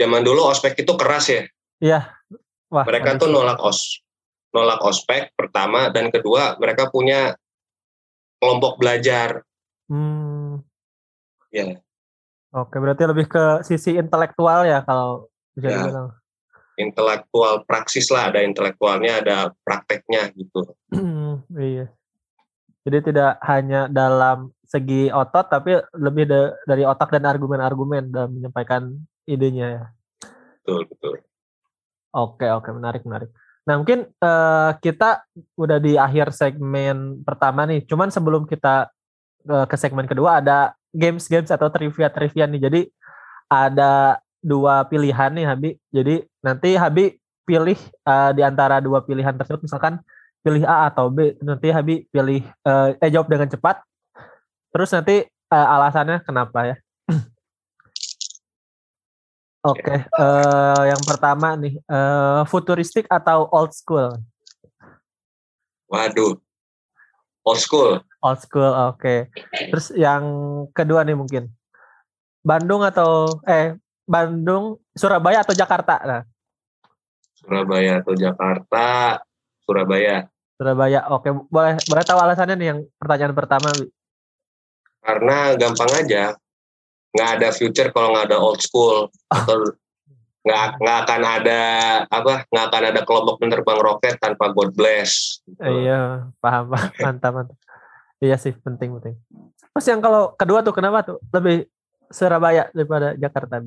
zaman 0.00 0.24
dulu 0.24 0.48
ospek 0.48 0.80
itu 0.80 0.92
keras 0.96 1.26
ya. 1.28 1.42
Iya. 1.78 2.00
Wah, 2.72 2.84
Mereka 2.88 3.20
tuh 3.20 3.28
nolak 3.28 3.60
os 3.60 4.00
nolak 4.48 4.80
ospek 4.80 5.32
pertama 5.36 5.92
dan 5.92 6.08
kedua 6.08 6.56
mereka 6.56 6.88
punya 6.88 7.36
kelompok 8.38 8.78
belajar. 8.78 9.42
Hmm, 9.88 10.60
Ya, 11.48 11.80
oke, 12.52 12.76
berarti 12.76 13.08
lebih 13.08 13.24
ke 13.24 13.64
sisi 13.64 13.96
intelektual 13.96 14.68
ya 14.68 14.84
kalau 14.84 15.32
bisa 15.56 15.68
Ya. 15.68 15.80
dibilang. 15.80 16.08
intelektual 16.78 17.66
praksis 17.66 18.06
lah, 18.06 18.30
ada 18.30 18.38
intelektualnya, 18.38 19.18
ada 19.18 19.36
prakteknya 19.66 20.30
gitu. 20.30 20.62
iya. 21.58 21.90
Jadi 22.86 23.10
tidak 23.10 23.42
hanya 23.42 23.90
dalam 23.90 24.54
segi 24.62 25.10
otot 25.10 25.50
tapi 25.50 25.74
lebih 25.98 26.30
da- 26.30 26.54
dari 26.62 26.86
otak 26.86 27.10
dan 27.10 27.26
argumen-argumen 27.26 28.14
dalam 28.14 28.30
menyampaikan 28.30 28.94
idenya 29.26 29.66
ya. 29.74 29.84
Betul, 30.62 30.86
betul. 30.86 31.14
Oke, 32.14 32.46
oke, 32.46 32.70
menarik, 32.70 33.02
menarik. 33.02 33.34
Nah, 33.68 33.76
mungkin 33.76 34.08
eh, 34.08 34.70
kita 34.80 35.28
udah 35.60 35.76
di 35.76 36.00
akhir 36.00 36.32
segmen 36.32 37.20
pertama 37.20 37.68
nih. 37.68 37.84
Cuman 37.84 38.08
sebelum 38.08 38.48
kita 38.48 38.88
eh, 39.44 39.66
ke 39.68 39.76
segmen 39.76 40.08
kedua 40.08 40.40
ada 40.40 40.72
games-games 40.96 41.52
atau 41.52 41.68
trivia-trivia 41.68 42.48
nih. 42.48 42.60
Jadi 42.64 42.80
ada 43.52 44.24
dua 44.40 44.88
pilihan 44.88 45.36
nih 45.36 45.44
Habi. 45.44 45.70
Jadi 45.92 46.24
nanti 46.40 46.80
Habi 46.80 47.12
pilih 47.44 47.76
eh, 48.08 48.30
di 48.32 48.40
antara 48.40 48.80
dua 48.80 49.04
pilihan 49.04 49.36
tersebut 49.36 49.68
misalkan 49.68 50.00
pilih 50.40 50.64
A 50.64 50.88
atau 50.88 51.12
B. 51.12 51.36
Nanti 51.44 51.68
Habi 51.68 52.08
pilih 52.08 52.40
eh, 52.48 52.88
eh 53.04 53.10
jawab 53.12 53.28
dengan 53.28 53.52
cepat. 53.52 53.84
Terus 54.72 54.88
nanti 54.96 55.28
eh, 55.28 55.66
alasannya 55.76 56.24
kenapa 56.24 56.72
ya. 56.72 56.76
Oke, 59.66 59.90
eh, 60.06 60.82
yang 60.86 61.02
pertama 61.02 61.58
nih, 61.58 61.82
eh, 61.82 62.42
futuristik 62.46 63.10
atau 63.10 63.50
old 63.50 63.74
school? 63.74 64.14
Waduh, 65.90 66.38
old 67.42 67.58
school. 67.58 67.98
Old 68.22 68.38
school, 68.38 68.70
oke. 68.70 69.30
Terus 69.50 69.90
yang 69.98 70.22
kedua 70.70 71.02
nih 71.02 71.18
mungkin, 71.18 71.50
Bandung 72.46 72.86
atau 72.86 73.42
eh 73.50 73.74
Bandung, 74.06 74.78
Surabaya 74.94 75.42
atau 75.42 75.58
Jakarta? 75.58 76.06
Nah, 76.06 76.22
Surabaya 77.34 77.98
atau 77.98 78.14
Jakarta? 78.14 79.18
Surabaya. 79.66 80.30
Surabaya, 80.54 81.02
oke. 81.10 81.50
Boleh 81.50 81.82
boleh 81.86 82.04
tahu 82.06 82.18
alasannya 82.18 82.54
nih 82.58 82.68
yang 82.74 82.80
pertanyaan 82.98 83.34
pertama? 83.34 83.74
Karena 85.02 85.54
gampang 85.58 85.90
aja, 85.98 86.38
nggak 87.12 87.30
ada 87.40 87.48
future 87.54 87.90
kalau 87.90 88.12
nggak 88.14 88.26
ada 88.32 88.38
old 88.38 88.60
school 88.60 89.08
atau 89.32 89.74
nggak 90.48 90.80
nggak 90.80 90.98
akan 91.04 91.22
ada 91.24 91.60
apa 92.08 92.48
nggak 92.48 92.64
akan 92.72 92.82
ada 92.94 93.00
kelompok 93.04 93.36
penerbang 93.42 93.80
roket 93.80 94.16
tanpa 94.16 94.48
God 94.54 94.72
bless. 94.72 95.42
gitu. 95.44 95.60
Iya, 95.60 96.30
paham, 96.40 96.72
paham. 96.72 96.90
mantap, 97.04 97.32
mantap. 97.36 97.58
Iya 98.18 98.36
sih, 98.40 98.56
penting, 98.56 98.96
penting. 98.98 99.14
Terus 99.76 99.86
yang 99.86 100.00
kalau 100.02 100.34
kedua 100.34 100.64
tuh 100.64 100.74
kenapa 100.74 101.06
tuh 101.06 101.18
lebih 101.30 101.68
Surabaya 102.08 102.72
daripada 102.72 103.14
Jakarta? 103.14 103.60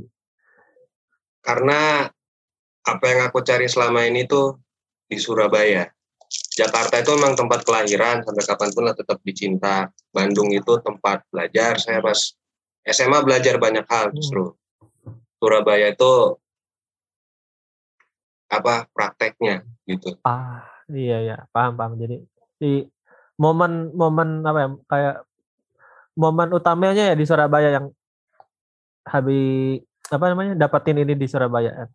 Karena 1.45 2.09
apa 2.81 3.05
yang 3.05 3.29
aku 3.29 3.45
cari 3.45 3.69
selama 3.69 4.03
ini 4.09 4.25
tuh 4.25 4.57
di 5.05 5.21
Surabaya. 5.21 5.85
Jakarta 6.31 6.99
itu 6.99 7.11
memang 7.15 7.35
tempat 7.35 7.63
kelahiran 7.67 8.23
sampai 8.23 8.43
kapan 8.43 8.69
pun 8.71 8.83
lah 8.87 8.95
tetap 8.95 9.19
dicinta. 9.23 9.91
Bandung 10.11 10.51
itu 10.51 10.79
tempat 10.83 11.23
belajar. 11.31 11.79
Saya 11.79 11.99
pas 11.99 12.17
SMA 12.85 13.21
belajar 13.21 13.61
banyak 13.61 13.85
hal 13.85 14.09
justru. 14.13 14.57
Surabaya 15.41 15.89
itu 15.89 16.37
apa 18.51 18.85
prakteknya 18.91 19.65
gitu. 19.87 20.17
Ah, 20.21 20.67
iya 20.91 21.17
ya, 21.23 21.37
paham 21.49 21.77
paham. 21.79 21.97
Jadi 21.97 22.21
di 22.61 22.85
momen-momen 23.41 24.45
apa 24.45 24.59
ya 24.59 24.69
kayak 24.85 25.15
momen 26.13 26.49
utamanya 26.53 27.13
ya 27.13 27.15
di 27.17 27.25
Surabaya 27.25 27.69
yang 27.73 27.87
Habi 29.07 29.79
apa 30.11 30.25
namanya 30.29 30.53
dapatin 30.53 31.01
ini 31.01 31.17
di 31.17 31.25
Surabaya. 31.25 31.89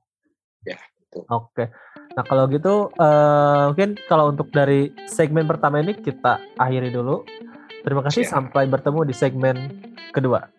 Ya, 0.66 0.80
betul. 0.98 1.22
Oke. 1.30 1.70
Nah 2.16 2.24
kalau 2.24 2.48
gitu 2.48 2.90
eh, 2.96 3.62
mungkin 3.70 3.90
kalau 4.08 4.32
untuk 4.32 4.48
dari 4.50 4.90
segmen 5.06 5.44
pertama 5.46 5.84
ini 5.84 5.94
kita 5.94 6.40
akhiri 6.56 6.90
dulu. 6.90 7.22
Terima 7.86 8.02
kasih 8.02 8.26
Siap. 8.26 8.32
sampai 8.50 8.66
bertemu 8.66 9.00
di 9.06 9.14
segmen 9.14 9.56
kedua. 10.10 10.55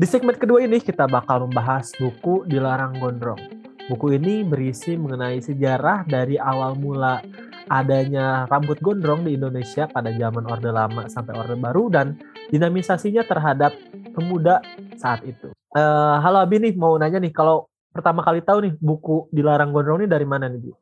Di 0.00 0.08
segmen 0.08 0.32
kedua 0.32 0.64
ini 0.64 0.80
kita 0.80 1.04
bakal 1.04 1.44
membahas 1.44 1.92
buku 2.00 2.48
Dilarang 2.48 2.96
Gondrong. 2.96 3.36
Buku 3.84 4.16
ini 4.16 4.40
berisi 4.40 4.96
mengenai 4.96 5.44
sejarah 5.44 6.08
dari 6.08 6.40
awal 6.40 6.72
mula 6.72 7.20
adanya 7.68 8.48
rambut 8.48 8.80
gondrong 8.80 9.28
di 9.28 9.36
Indonesia 9.36 9.84
pada 9.92 10.08
zaman 10.08 10.48
Orde 10.48 10.72
Lama 10.72 11.04
sampai 11.04 11.36
Orde 11.36 11.52
Baru 11.60 11.92
dan 11.92 12.16
dinamisasinya 12.48 13.28
terhadap 13.28 13.76
pemuda 14.16 14.64
saat 14.96 15.20
itu. 15.28 15.52
Eh, 15.76 16.16
halo 16.24 16.40
Abi 16.40 16.56
nih, 16.64 16.72
mau 16.80 16.96
nanya 16.96 17.20
nih, 17.20 17.36
kalau 17.36 17.68
pertama 17.92 18.24
kali 18.24 18.40
tahu 18.40 18.72
nih 18.72 18.72
buku 18.80 19.28
Dilarang 19.28 19.68
Gondrong 19.68 20.00
ini 20.00 20.08
dari 20.08 20.24
mana 20.24 20.48
nih, 20.48 20.64
Bi? 20.64 20.72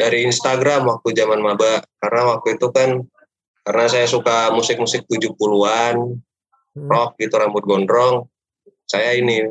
Dari 0.00 0.24
Instagram 0.24 0.88
waktu 0.88 1.12
zaman 1.12 1.44
maba. 1.44 1.84
Karena 2.00 2.32
waktu 2.32 2.56
itu 2.56 2.72
kan 2.72 3.04
karena 3.68 3.84
saya 3.84 4.08
suka 4.08 4.48
musik-musik 4.56 5.04
70-an, 5.04 6.24
Hmm. 6.70 6.86
rock 6.86 7.18
gitu 7.18 7.34
rambut 7.34 7.66
gondrong. 7.66 8.30
Saya 8.86 9.18
ini 9.18 9.50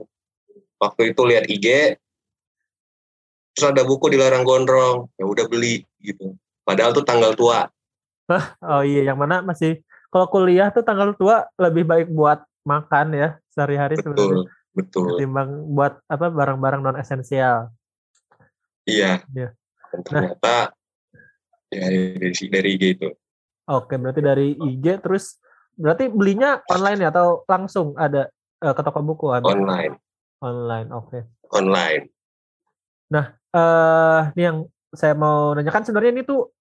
waktu 0.80 1.12
itu 1.12 1.22
lihat 1.28 1.46
IG 1.48 2.00
terus 3.56 3.66
ada 3.76 3.84
buku 3.84 4.08
dilarang 4.08 4.48
gondrong, 4.48 5.12
ya 5.20 5.28
udah 5.28 5.46
beli 5.52 5.84
gitu. 6.00 6.36
Padahal 6.64 6.96
tuh 6.96 7.04
tanggal 7.04 7.36
tua. 7.36 7.68
Oh 8.64 8.86
iya, 8.86 9.10
yang 9.12 9.20
mana 9.20 9.42
masih 9.44 9.84
kalau 10.14 10.30
kuliah 10.30 10.72
tuh 10.72 10.86
tanggal 10.86 11.12
tua 11.18 11.50
lebih 11.60 11.84
baik 11.84 12.08
buat 12.14 12.46
makan 12.64 13.18
ya 13.18 13.30
sehari-hari 13.50 13.98
sebenarnya 13.98 14.46
Betul, 14.46 14.46
betul. 14.78 15.06
ketimbang 15.18 15.50
buat 15.74 16.00
apa 16.06 16.30
barang-barang 16.30 16.82
non 16.86 16.98
esensial. 17.02 17.74
Iya. 18.86 19.26
Iya. 19.34 19.50
Dan 19.90 20.00
ternyata 20.06 20.56
ya 21.74 21.86
dari 21.90 22.32
dari 22.50 22.70
IG 22.78 22.84
itu. 22.96 23.10
Oke, 23.70 23.98
berarti 24.02 24.22
dari 24.22 24.48
IG 24.58 24.86
terus 25.02 25.38
berarti 25.80 26.12
belinya 26.12 26.60
online 26.68 27.00
ya 27.08 27.10
atau 27.10 27.48
langsung 27.48 27.96
ada 27.96 28.28
eh, 28.60 28.74
ke 28.76 28.82
toko 28.84 29.00
buku 29.00 29.32
ada 29.32 29.48
online, 29.48 29.96
online. 30.44 30.88
Oke. 30.92 31.20
online. 31.56 32.12
Eh, 33.50 34.22
ini 34.38 34.44
yang 34.44 34.58
saya 34.94 35.18
mau 35.18 35.58
nanyakan 35.58 35.82
sebenarnya 35.88 36.12
ini 36.20 36.24
tuh 36.28 36.54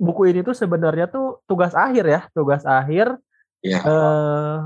buku 0.00 0.32
ini 0.32 0.40
tuh 0.40 0.56
sebenarnya 0.56 1.12
tuh 1.12 1.44
tugas 1.44 1.76
akhir 1.76 2.04
ya, 2.08 2.20
tugas 2.32 2.64
akhir 2.64 3.18
Ya, 3.60 3.76
eh 3.84 4.56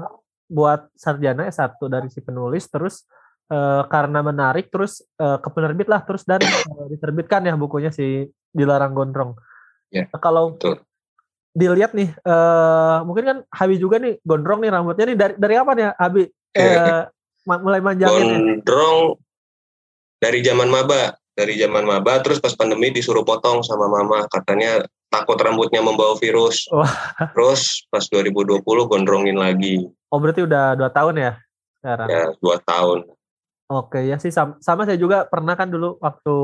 buat 0.47 0.87
sarjana 0.95 1.51
S1 1.51 1.83
dari 1.91 2.07
si 2.13 2.23
penulis 2.23 2.71
terus 2.71 3.03
eh, 3.51 3.83
karena 3.91 4.23
menarik 4.23 4.71
terus 4.71 5.03
eh, 5.19 5.39
ke 5.43 5.49
penerbit 5.51 5.91
lah 5.91 6.07
terus 6.07 6.23
dan 6.23 6.39
eh, 6.39 6.87
diterbitkan 6.95 7.43
ya 7.43 7.59
bukunya 7.59 7.91
si 7.91 8.31
Dilarang 8.55 8.95
Gondrong. 8.95 9.35
Ya, 9.91 10.07
Nah, 10.11 10.21
kalau 10.23 10.55
betul. 10.55 10.83
Dilihat 11.55 11.95
nih 11.95 12.11
eh 12.11 12.97
mungkin 13.07 13.25
kan 13.25 13.39
Habi 13.49 13.79
juga 13.79 13.97
nih 13.97 14.19
gondrong 14.21 14.59
nih 14.59 14.71
rambutnya 14.71 15.07
nih 15.07 15.17
dari 15.17 15.35
dari 15.39 15.55
apa 15.55 15.71
nih 15.73 15.87
Habi 15.95 16.23
eh, 16.53 17.03
ma- 17.47 17.63
mulai 17.63 17.79
manjangin. 17.79 18.59
Gondrong 18.59 18.99
dari 20.19 20.41
zaman 20.41 20.67
maba, 20.67 21.15
dari 21.33 21.55
zaman 21.55 21.85
maba 21.85 22.19
terus 22.21 22.39
pas 22.39 22.53
pandemi 22.53 22.91
disuruh 22.91 23.23
potong 23.23 23.63
sama 23.63 23.87
mama 23.87 24.27
katanya 24.27 24.83
takut 25.07 25.39
rambutnya 25.39 25.79
membawa 25.79 26.19
virus. 26.19 26.67
Wah. 26.69 26.91
Terus 27.31 27.87
pas 27.87 28.03
2020 28.03 28.59
gondrongin 28.65 29.39
lagi 29.39 29.87
Oh 30.11 30.19
berarti 30.19 30.43
udah 30.43 30.75
dua 30.75 30.91
tahun 30.91 31.15
ya 31.19 31.33
sekarang. 31.79 32.09
ya 32.09 32.25
dua 32.39 32.57
tahun. 32.59 32.99
Oke 33.65 34.05
ya 34.05 34.19
sih 34.19 34.29
sama, 34.29 34.59
sama 34.59 34.85
saya 34.85 34.99
juga 34.99 35.25
pernah 35.25 35.55
kan 35.55 35.67
dulu 35.67 35.97
waktu 35.99 36.37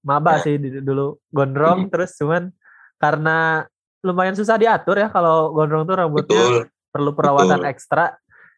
maba 0.00 0.40
Ya. 0.40 0.48
sih 0.48 0.54
dulu 0.80 1.20
gondrong 1.28 1.86
Hmm. 1.86 1.90
terus 1.92 2.16
cuman 2.16 2.52
karena 2.96 3.68
lumayan 4.04 4.36
susah 4.36 4.60
diatur 4.60 5.00
ya 5.00 5.08
kalau 5.08 5.54
gondrong 5.54 5.88
tuh 5.88 5.96
rambutnya 5.96 6.36
Betul. 6.36 6.56
perlu 6.92 7.10
perawatan 7.16 7.60
betul. 7.62 7.70
ekstra. 7.72 8.06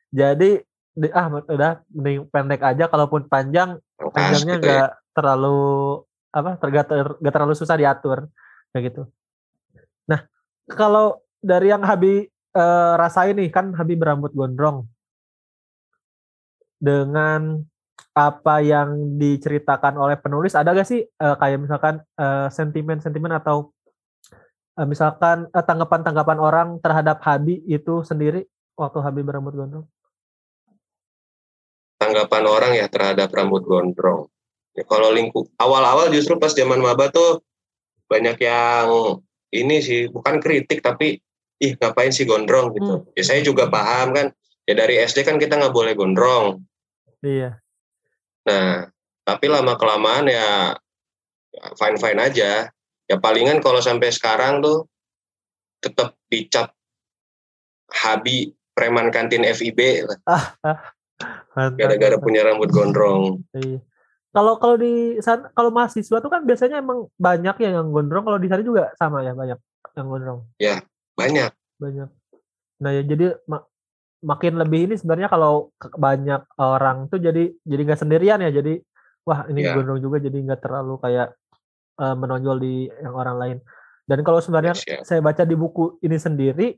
Jadi 0.09 0.59
di- 0.99 1.14
ah 1.14 1.30
udah 1.30 1.73
mending 1.95 2.26
pendek 2.26 2.62
aja 2.64 2.90
kalaupun 2.90 3.30
panjang 3.30 3.78
panjangnya 3.95 4.57
gitu 4.59 4.66
ya. 4.66 4.73
nggak 4.75 4.90
terlalu 5.14 5.59
apa 6.35 6.50
tergak 6.59 6.87
ter- 6.90 7.16
nggak 7.23 7.35
terlalu 7.35 7.54
susah 7.54 7.76
diatur 7.78 8.26
kayak 8.75 8.83
gitu. 8.92 9.02
Nah 10.11 10.26
kalau 10.66 11.23
dari 11.38 11.71
yang 11.71 11.87
Habi 11.87 12.26
eh, 12.30 12.92
rasain 12.99 13.38
nih 13.38 13.50
kan 13.54 13.71
Habi 13.78 13.95
berambut 13.95 14.35
gondrong 14.35 14.90
dengan 16.78 17.62
apa 18.14 18.59
yang 18.62 19.18
diceritakan 19.18 19.95
oleh 19.95 20.18
penulis 20.18 20.59
ada 20.59 20.75
gak 20.75 20.87
sih 20.87 21.07
eh, 21.07 21.37
kayak 21.38 21.59
misalkan 21.62 22.02
eh, 22.18 22.49
sentimen-sentimen 22.50 23.30
atau 23.38 23.71
misalkan 24.87 25.50
eh, 25.50 25.64
tanggapan-tanggapan 25.64 26.38
orang 26.38 26.68
terhadap 26.78 27.18
Habi 27.25 27.64
itu 27.66 28.06
sendiri 28.06 28.47
waktu 28.78 28.99
Habi 29.02 29.26
berambut 29.26 29.58
gondrong? 29.58 29.87
Tanggapan 31.99 32.44
orang 32.47 32.73
ya 32.78 32.87
terhadap 32.87 33.35
rambut 33.35 33.66
gondrong. 33.66 34.30
Ya, 34.78 34.87
kalau 34.87 35.11
lingkup 35.11 35.50
awal-awal 35.58 36.14
justru 36.14 36.38
pas 36.38 36.54
zaman 36.54 36.78
maba 36.78 37.11
tuh 37.11 37.42
banyak 38.06 38.38
yang 38.38 38.87
ini 39.50 39.82
sih 39.82 40.06
bukan 40.06 40.38
kritik 40.38 40.78
tapi 40.78 41.18
ih 41.58 41.73
ngapain 41.75 42.14
sih 42.14 42.23
gondrong 42.23 42.70
gitu. 42.78 43.02
Hmm. 43.02 43.11
Ya 43.18 43.25
saya 43.26 43.42
juga 43.42 43.66
paham 43.66 44.14
kan. 44.14 44.30
Ya 44.68 44.78
dari 44.78 45.00
SD 45.02 45.26
kan 45.26 45.42
kita 45.42 45.58
nggak 45.58 45.75
boleh 45.75 45.99
gondrong. 45.99 46.62
Iya. 47.25 47.58
Nah, 48.47 48.87
tapi 49.26 49.50
lama 49.50 49.75
kelamaan 49.75 50.30
ya 50.30 50.78
fine 51.75 51.99
fine 51.99 52.20
aja. 52.23 52.70
Ya 53.08 53.16
palingan 53.16 53.64
kalau 53.64 53.80
sampai 53.80 54.12
sekarang 54.12 54.60
tuh 54.60 54.84
tetap 55.80 56.12
dicap 56.28 56.76
Habi 57.88 58.52
preman 58.76 59.08
kantin 59.08 59.48
FIB 59.48 60.04
lah, 60.04 60.18
Mantap, 61.56 61.74
gara-gara 61.80 62.16
punya 62.20 62.46
rambut 62.46 62.70
gondrong. 62.70 63.42
Iya. 63.56 63.82
Kalau 64.30 64.60
kalau 64.60 64.76
di 64.78 65.18
kalau 65.56 65.70
mahasiswa 65.74 66.20
tuh 66.22 66.30
kan 66.30 66.44
biasanya 66.46 66.78
emang 66.78 67.08
banyak 67.18 67.58
ya 67.58 67.80
yang 67.80 67.90
gondrong. 67.90 68.22
Kalau 68.22 68.38
di 68.38 68.46
sana 68.46 68.62
juga 68.62 68.92
sama 68.94 69.24
ya 69.26 69.34
banyak 69.34 69.58
yang 69.98 70.06
gondrong. 70.06 70.40
Banyak. 71.18 71.50
Banyak. 71.80 72.08
Nah 72.78 72.90
ya 72.94 73.02
jadi 73.02 73.34
ma- 73.50 73.66
makin 74.23 74.62
lebih 74.62 74.86
ini 74.86 74.94
sebenarnya 74.94 75.26
kalau 75.26 75.75
banyak 75.82 76.44
orang 76.60 77.10
tuh 77.10 77.18
jadi 77.18 77.50
jadi 77.66 77.82
nggak 77.82 77.99
sendirian 78.04 78.38
ya. 78.47 78.52
Jadi 78.54 78.78
wah 79.26 79.49
ini 79.50 79.64
Ya. 79.66 79.75
gondrong 79.75 79.99
juga 79.99 80.23
jadi 80.23 80.38
nggak 80.38 80.60
terlalu 80.62 81.02
kayak 81.02 81.34
eh, 81.99 82.17
menonjol 82.17 82.56
di 82.63 82.87
yang 83.02 83.15
orang 83.15 83.37
lain. 83.37 83.58
Dan 84.08 84.25
kalau 84.25 84.41
sebenarnya 84.41 84.73
Yes, 84.73 84.87
ya. 84.89 84.99
saya 85.04 85.21
baca 85.21 85.45
di 85.45 85.52
buku 85.52 86.00
ini 86.00 86.17
sendiri 86.17 86.73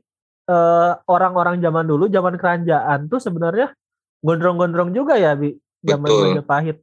eh, 0.49 0.91
orang-orang 1.07 1.63
zaman 1.63 1.87
dulu 1.87 2.11
zaman 2.11 2.35
kerajaan 2.35 3.07
tuh 3.07 3.23
sebenarnya 3.23 3.71
gondrong-gondrong 4.19 4.91
juga 4.91 5.15
ya 5.15 5.33
bi 5.33 5.55
zaman 5.81 6.05
Betul. 6.09 6.23
Majapahit 6.35 6.77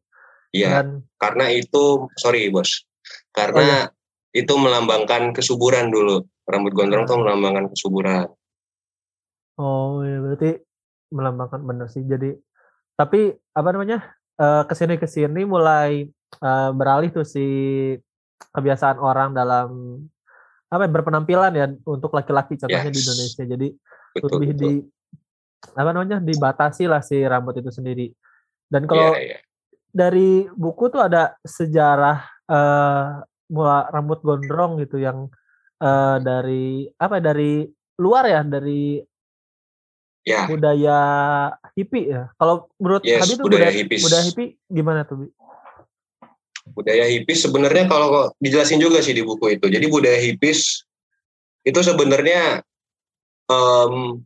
Iya, 0.49 0.81
dan 0.81 1.05
karena 1.21 1.53
itu 1.53 2.09
sorry 2.17 2.49
bos, 2.49 2.89
karena 3.37 3.93
itu 4.33 4.49
melambangkan 4.57 5.37
kesuburan 5.37 5.93
dulu. 5.93 6.25
Rambut 6.49 6.73
gondrong 6.73 7.05
tuh 7.05 7.21
melambangkan 7.21 7.69
kesuburan. 7.69 8.33
Oh 9.61 10.01
ya 10.01 10.25
berarti 10.25 10.65
melambangkan 11.13 11.61
bener 11.69 11.93
sih. 11.93 12.01
Jadi 12.01 12.33
tapi 12.97 13.37
apa 13.53 13.69
namanya 13.77 14.17
eh, 14.41 14.63
ke 14.65 14.73
sini 14.73 14.97
ke 14.97 15.05
sini 15.05 15.45
mulai 15.45 16.09
beralih 16.73 17.13
tuh 17.13 17.29
si 17.29 17.45
kebiasaan 18.55 18.99
orang 18.99 19.35
dalam 19.35 19.69
apa 20.69 20.85
ya, 20.85 20.91
berpenampilan 20.93 21.53
ya 21.57 21.67
untuk 21.89 22.13
laki-laki 22.13 22.61
contohnya 22.61 22.93
di 22.93 23.01
Yes. 23.01 23.05
Indonesia. 23.09 23.45
Jadi 23.49 23.69
Betul, 24.15 24.29
lebih 24.37 24.51
betul. 24.53 24.61
di 24.61 24.73
apa 25.75 25.91
namanya 25.91 26.19
dibatasi 26.23 26.85
lah 26.87 27.03
si 27.03 27.19
rambut 27.25 27.59
itu 27.59 27.71
sendiri. 27.73 28.13
Dan 28.69 28.85
kalau 28.87 29.17
Iya, 29.17 29.21
iya. 29.35 29.39
dari 29.89 30.45
buku 30.53 30.93
tuh 30.93 31.03
ada 31.03 31.35
sejarah 31.43 32.19
eh 32.49 33.05
mula 33.49 33.89
rambut 33.89 34.21
gondrong 34.21 34.77
gitu 34.85 35.01
yang 35.01 35.29
eh, 35.81 36.17
dari 36.21 36.85
apa 37.01 37.17
ya, 37.21 37.23
dari 37.33 37.53
luar 37.99 38.25
ya 38.29 38.41
dari 38.45 39.01
Ya, 40.29 40.45
budaya 40.45 40.99
hippie 41.73 42.13
ya. 42.13 42.29
Kalau 42.37 42.69
menurut 42.77 43.01
Yes, 43.01 43.25
Habib 43.25 43.49
budaya 43.49 43.73
budaya, 43.73 43.73
hippies. 43.73 44.03
budaya 44.05 44.25
hippie 44.29 44.51
gimana 44.69 45.01
tuh? 45.09 45.33
Budaya 46.79 47.11
hipis 47.11 47.43
sebenarnya 47.43 47.91
kalau 47.91 48.31
dijelasin 48.39 48.79
juga 48.79 49.03
sih 49.03 49.11
di 49.11 49.27
buku 49.27 49.59
itu. 49.59 49.67
Jadi 49.67 49.91
budaya 49.91 50.15
hipis 50.15 50.87
itu 51.67 51.81
sebenarnya 51.83 52.63
em, 53.51 54.23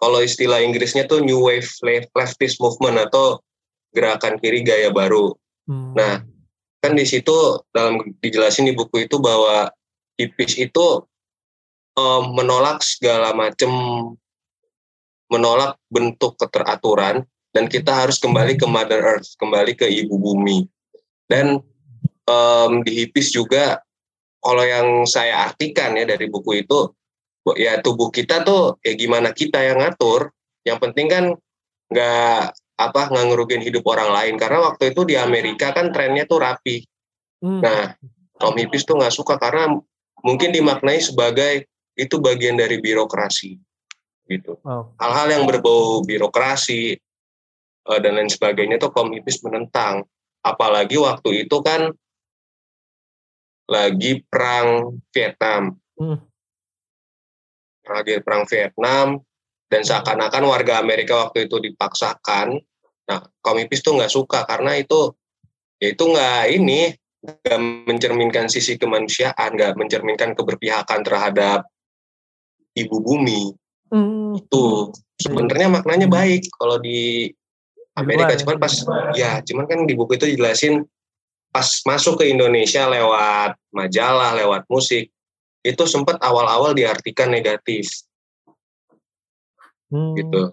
kalau 0.00 0.18
istilah 0.24 0.64
Inggrisnya 0.64 1.04
tuh 1.04 1.20
New 1.20 1.44
Wave 1.44 1.68
le- 1.84 2.08
Leftist 2.16 2.56
Movement 2.64 2.96
atau 2.96 3.44
gerakan 3.92 4.40
kiri 4.40 4.64
gaya 4.64 4.88
baru. 4.88 5.36
Hmm. 5.68 5.92
Nah, 5.92 6.24
kan 6.80 6.96
di 6.96 7.04
situ 7.04 7.60
dalam 7.76 8.00
dijelasin 8.24 8.64
di 8.64 8.72
buku 8.72 9.04
itu 9.04 9.20
bahwa 9.20 9.68
hipis 10.16 10.56
itu 10.56 11.04
em, 11.92 12.24
menolak 12.32 12.80
segala 12.80 13.36
macam 13.36 13.68
menolak 15.28 15.76
bentuk 15.92 16.40
keteraturan 16.40 17.20
dan 17.52 17.68
kita 17.68 17.92
harus 17.92 18.16
kembali 18.16 18.56
ke 18.56 18.64
Mother 18.64 19.00
Earth, 19.00 19.36
kembali 19.36 19.76
ke 19.76 19.84
ibu 19.88 20.16
bumi. 20.16 20.64
Dan 21.26 21.58
em, 22.26 22.72
di 22.86 22.92
hipis 23.04 23.34
juga 23.34 23.82
kalau 24.38 24.62
yang 24.62 25.04
saya 25.10 25.46
artikan 25.50 25.98
ya 25.98 26.06
dari 26.06 26.30
buku 26.30 26.62
itu 26.62 26.94
ya 27.58 27.78
tubuh 27.82 28.10
kita 28.10 28.42
tuh 28.42 28.78
ya 28.82 28.94
gimana 28.94 29.34
kita 29.34 29.62
yang 29.62 29.82
ngatur. 29.82 30.30
Yang 30.66 30.78
penting 30.82 31.06
kan 31.10 31.24
nggak 31.86 32.40
apa 32.76 33.00
nggak 33.08 33.26
ngerugiin 33.32 33.62
hidup 33.62 33.86
orang 33.88 34.10
lain 34.12 34.34
karena 34.36 34.68
waktu 34.70 34.92
itu 34.92 35.02
di 35.06 35.14
Amerika 35.14 35.70
kan 35.70 35.94
trennya 35.94 36.26
tuh 36.26 36.42
rapi. 36.42 36.82
Hmm. 37.40 37.62
Nah, 37.62 37.94
kaum 38.36 38.56
hipis 38.58 38.84
tuh 38.84 38.98
nggak 38.98 39.14
suka 39.14 39.38
karena 39.38 39.72
mungkin 40.20 40.50
dimaknai 40.50 40.98
sebagai 41.00 41.70
itu 41.96 42.20
bagian 42.20 42.60
dari 42.60 42.82
birokrasi 42.82 43.56
gitu. 44.26 44.58
Oh, 44.66 44.92
Hal-hal 44.98 45.40
yang 45.40 45.44
berbau 45.48 46.02
birokrasi 46.02 46.98
eh, 47.86 47.98
dan 48.02 48.12
lain 48.18 48.28
sebagainya 48.28 48.76
tuh 48.76 48.90
kaum 48.92 49.14
hipis 49.14 49.40
menentang. 49.46 50.04
Apalagi 50.46 50.94
waktu 51.02 51.42
itu 51.42 51.56
kan 51.66 51.90
lagi 53.66 54.22
perang 54.30 55.02
Vietnam. 55.10 55.74
Hmm. 55.98 56.22
Lagi 57.86 58.22
perang 58.22 58.46
Vietnam 58.46 59.18
dan 59.66 59.82
seakan-akan 59.82 60.44
warga 60.46 60.78
Amerika 60.78 61.26
waktu 61.26 61.50
itu 61.50 61.58
dipaksakan. 61.58 62.62
Nah, 63.06 63.20
kaum 63.42 63.58
hipis 63.58 63.82
tuh 63.82 63.98
nggak 63.98 64.10
suka 64.10 64.46
karena 64.46 64.78
itu 64.78 65.14
ya 65.82 65.94
itu 65.94 66.04
nggak 66.06 66.42
ini 66.54 66.94
nggak 67.26 67.60
mencerminkan 67.90 68.46
sisi 68.46 68.78
kemanusiaan, 68.78 69.58
nggak 69.58 69.74
mencerminkan 69.74 70.38
keberpihakan 70.38 71.02
terhadap 71.02 71.66
ibu 72.78 73.02
bumi. 73.02 73.50
Hmm. 73.90 74.38
Itu 74.38 74.94
sebenarnya 75.18 75.70
maknanya 75.70 76.06
baik 76.06 76.46
kalau 76.54 76.78
di 76.78 77.30
Amerika, 77.96 78.36
cuman 78.44 78.56
pas 78.60 78.74
ya, 79.16 79.40
cuman 79.40 79.64
kan 79.64 79.78
di 79.88 79.96
buku 79.96 80.20
itu 80.20 80.28
dijelasin 80.28 80.84
pas 81.48 81.64
masuk 81.88 82.20
ke 82.20 82.28
Indonesia 82.28 82.84
lewat 82.84 83.56
majalah, 83.72 84.36
lewat 84.36 84.68
musik, 84.68 85.08
itu 85.64 85.82
sempat 85.88 86.20
awal-awal 86.20 86.76
diartikan 86.76 87.32
negatif 87.32 87.88
Hmm. 89.86 90.18
gitu. 90.18 90.50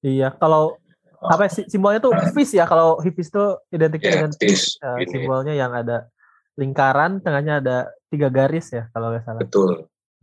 Iya, 0.00 0.32
kalau 0.40 0.80
apa 1.18 1.50
sih 1.50 1.66
simbolnya 1.68 2.00
tuh 2.00 2.14
fish 2.32 2.56
ya 2.56 2.64
kalau 2.64 2.96
hippies 3.02 3.28
tuh 3.28 3.60
identiknya 3.74 4.08
Ya, 4.08 4.14
dengan 4.22 4.32
fish, 4.32 4.78
fish 4.80 5.04
ini. 5.04 5.12
simbolnya 5.12 5.52
yang 5.52 5.74
ada 5.76 6.08
lingkaran, 6.56 7.20
tengahnya 7.20 7.60
ada 7.60 7.76
tiga 8.08 8.32
garis 8.32 8.72
ya 8.72 8.88
kalau 8.96 9.12
nggak 9.12 9.24
salah. 9.26 9.40
Betul. 9.44 9.70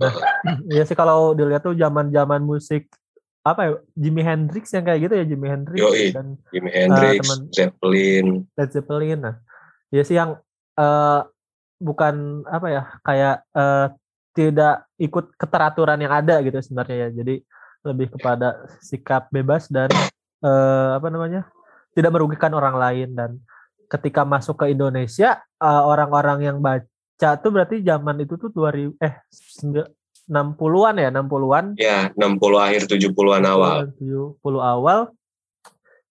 Nah, 0.01 0.13
ya 0.75 0.83
sih 0.87 0.97
kalau 0.97 1.37
dilihat 1.37 1.61
tuh 1.61 1.77
zaman-zaman 1.77 2.41
musik 2.41 2.89
apa 3.45 3.61
ya 3.61 3.71
Jimi 3.93 4.25
Hendrix 4.25 4.73
yang 4.73 4.81
kayak 4.81 5.05
gitu 5.05 5.13
ya 5.21 5.25
Jimi 5.29 5.47
Hendrix 5.53 5.77
Yoi. 5.77 6.09
dan 6.09 6.33
Jimi 6.49 6.69
Hendrix, 6.73 7.21
teman- 7.21 7.47
Zeppelin. 7.53 8.27
Led 8.57 8.69
Zeppelin. 8.73 9.19
Nah, 9.21 9.35
ya 9.93 10.01
sih 10.01 10.17
yang 10.17 10.41
eh, 10.75 11.21
bukan 11.77 12.41
apa 12.49 12.67
ya 12.73 12.83
kayak 13.05 13.35
eh, 13.53 13.87
tidak 14.33 14.89
ikut 14.97 15.37
keteraturan 15.37 16.01
yang 16.01 16.11
ada 16.11 16.41
gitu 16.41 16.57
sebenarnya 16.57 17.07
ya. 17.07 17.09
Jadi 17.21 17.35
lebih 17.85 18.17
kepada 18.17 18.65
sikap 18.81 19.29
bebas 19.29 19.69
dan 19.69 19.93
eh, 20.41 20.89
apa 20.97 21.05
namanya 21.13 21.45
tidak 21.93 22.17
merugikan 22.17 22.49
orang 22.57 22.75
lain 22.75 23.13
dan 23.13 23.37
ketika 23.85 24.25
masuk 24.25 24.65
ke 24.65 24.73
Indonesia 24.73 25.37
eh, 25.61 25.83
orang-orang 25.85 26.49
yang 26.49 26.57
baca 26.57 27.37
tuh 27.37 27.53
berarti 27.53 27.85
zaman 27.85 28.25
itu 28.25 28.41
tuh 28.41 28.49
2000 28.49 28.97
eh 28.97 29.21
60-an 30.25 30.95
ya 30.97 31.09
60-an 31.13 31.65
Ya, 31.77 32.09
60 32.17 32.57
akhir 32.57 32.81
70-an 32.89 33.43
awal. 33.45 33.93
70 34.01 34.41
awal. 34.57 35.13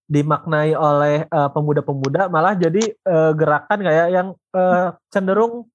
Dimaknai 0.05 0.77
oleh 0.77 1.25
eh, 1.25 1.51
pemuda-pemuda 1.51 2.29
malah 2.29 2.53
jadi 2.55 2.93
eh, 2.93 3.33
gerakan 3.35 3.79
kayak 3.81 4.09
yang 4.13 4.29
eh, 4.53 4.89
cenderung 5.09 5.67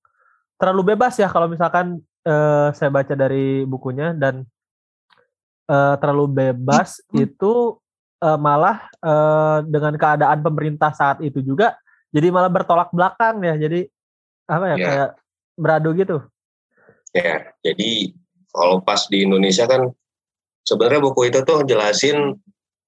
terlalu 0.56 0.94
bebas 0.94 1.18
ya 1.18 1.26
kalau 1.28 1.50
misalkan 1.50 1.98
eh, 2.24 2.70
saya 2.72 2.90
baca 2.94 3.12
dari 3.18 3.66
bukunya. 3.66 4.14
Dan 4.14 4.46
eh, 5.66 5.96
terlalu 5.98 6.30
bebas 6.30 7.02
itu 7.12 7.76
eh, 8.22 8.38
malah 8.40 8.86
eh, 9.02 9.58
dengan 9.66 9.98
keadaan 9.98 10.40
pemerintah 10.40 10.94
saat 10.94 11.20
itu 11.26 11.42
juga 11.42 11.76
jadi 12.10 12.30
malah 12.30 12.50
bertolak 12.54 12.94
belakang 12.94 13.42
ya. 13.44 13.58
Jadi 13.58 13.90
apa 14.50 14.66
ya 14.66 14.78
Ya. 14.78 14.86
kayak 14.88 15.10
beradu 15.60 15.90
gitu. 15.94 16.18
Ya, 17.10 17.50
jadi 17.66 18.14
kalau 18.50 18.82
pas 18.82 19.06
di 19.08 19.26
Indonesia 19.26 19.70
kan 19.70 19.90
sebenarnya 20.66 21.02
buku 21.02 21.30
itu 21.30 21.40
tuh 21.46 21.66
jelasin 21.66 22.38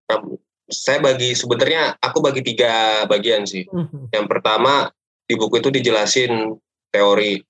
um, 0.10 0.24
saya 0.72 1.04
bagi 1.04 1.36
sebenarnya 1.36 2.00
aku 2.00 2.24
bagi 2.24 2.42
tiga 2.42 3.04
bagian 3.06 3.44
sih. 3.44 3.68
Yang 4.16 4.26
pertama 4.32 4.88
di 5.28 5.36
buku 5.36 5.60
itu 5.60 5.70
dijelasin 5.70 6.56
teori 6.92 7.44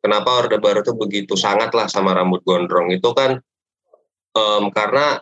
kenapa 0.00 0.44
Orde 0.44 0.58
Baru 0.58 0.80
itu 0.80 0.92
begitu 0.96 1.34
sangat 1.36 1.70
lah 1.76 1.86
sama 1.86 2.16
rambut 2.16 2.40
gondrong 2.42 2.90
itu 2.90 3.12
kan 3.12 3.38
em, 4.34 4.64
karena 4.72 5.20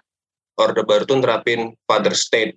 Orde 0.56 0.82
Baru 0.86 1.04
itu 1.04 1.14
nerapin 1.18 1.74
father 1.84 2.14
state. 2.14 2.54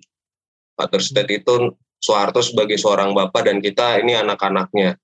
Father 0.74 1.02
state 1.02 1.30
itu 1.42 1.74
Soeharto 1.98 2.44
sebagai 2.44 2.76
seorang 2.76 3.16
bapak 3.16 3.48
dan 3.48 3.64
kita 3.64 3.98
ini 3.98 4.12
anak-anaknya. 4.12 5.00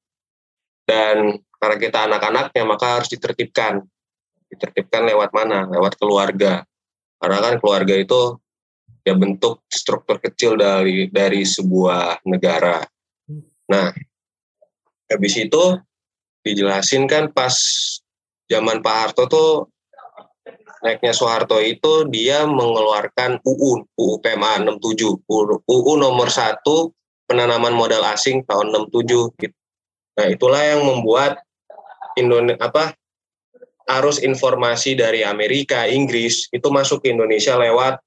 Dan 0.85 1.38
karena 1.57 1.77
kita 1.81 1.99
anak-anaknya 2.11 2.62
maka 2.66 3.01
harus 3.01 3.09
ditertibkan. 3.09 3.81
Ditertibkan 4.51 5.07
lewat 5.07 5.31
mana? 5.31 5.71
Lewat 5.71 5.97
keluarga. 5.97 6.67
Karena 7.21 7.39
kan 7.39 7.55
keluarga 7.63 7.95
itu 7.95 8.37
ya 9.07 9.17
bentuk 9.17 9.65
struktur 9.71 10.21
kecil 10.21 10.61
dari 10.61 11.09
dari 11.09 11.47
sebuah 11.47 12.27
negara. 12.29 12.85
Nah, 13.71 13.95
habis 15.09 15.35
itu 15.39 15.79
dijelasin 16.45 17.09
kan 17.09 17.33
pas 17.33 17.55
zaman 18.51 18.83
Pak 18.83 18.97
Harto 18.97 19.25
tuh 19.31 19.51
naiknya 20.81 21.13
Soeharto 21.13 21.61
itu 21.61 22.09
dia 22.09 22.49
mengeluarkan 22.49 23.45
UU, 23.45 23.85
UU 23.95 24.15
PMA 24.25 24.65
67, 24.65 25.21
UU 25.69 25.93
nomor 26.01 26.29
1 26.33 26.65
penanaman 27.29 27.77
modal 27.77 28.03
asing 28.11 28.43
tahun 28.49 28.73
67 28.91 29.39
gitu. 29.39 29.57
Nah, 30.19 30.27
itulah 30.27 30.61
yang 30.65 30.83
membuat 30.83 31.41
Indonesia 32.19 32.59
apa 32.59 32.97
arus 33.98 34.22
informasi 34.22 34.94
dari 34.94 35.26
Amerika, 35.26 35.88
Inggris 35.90 36.46
itu 36.55 36.68
masuk 36.70 37.03
ke 37.03 37.11
Indonesia 37.11 37.59
lewat 37.59 37.98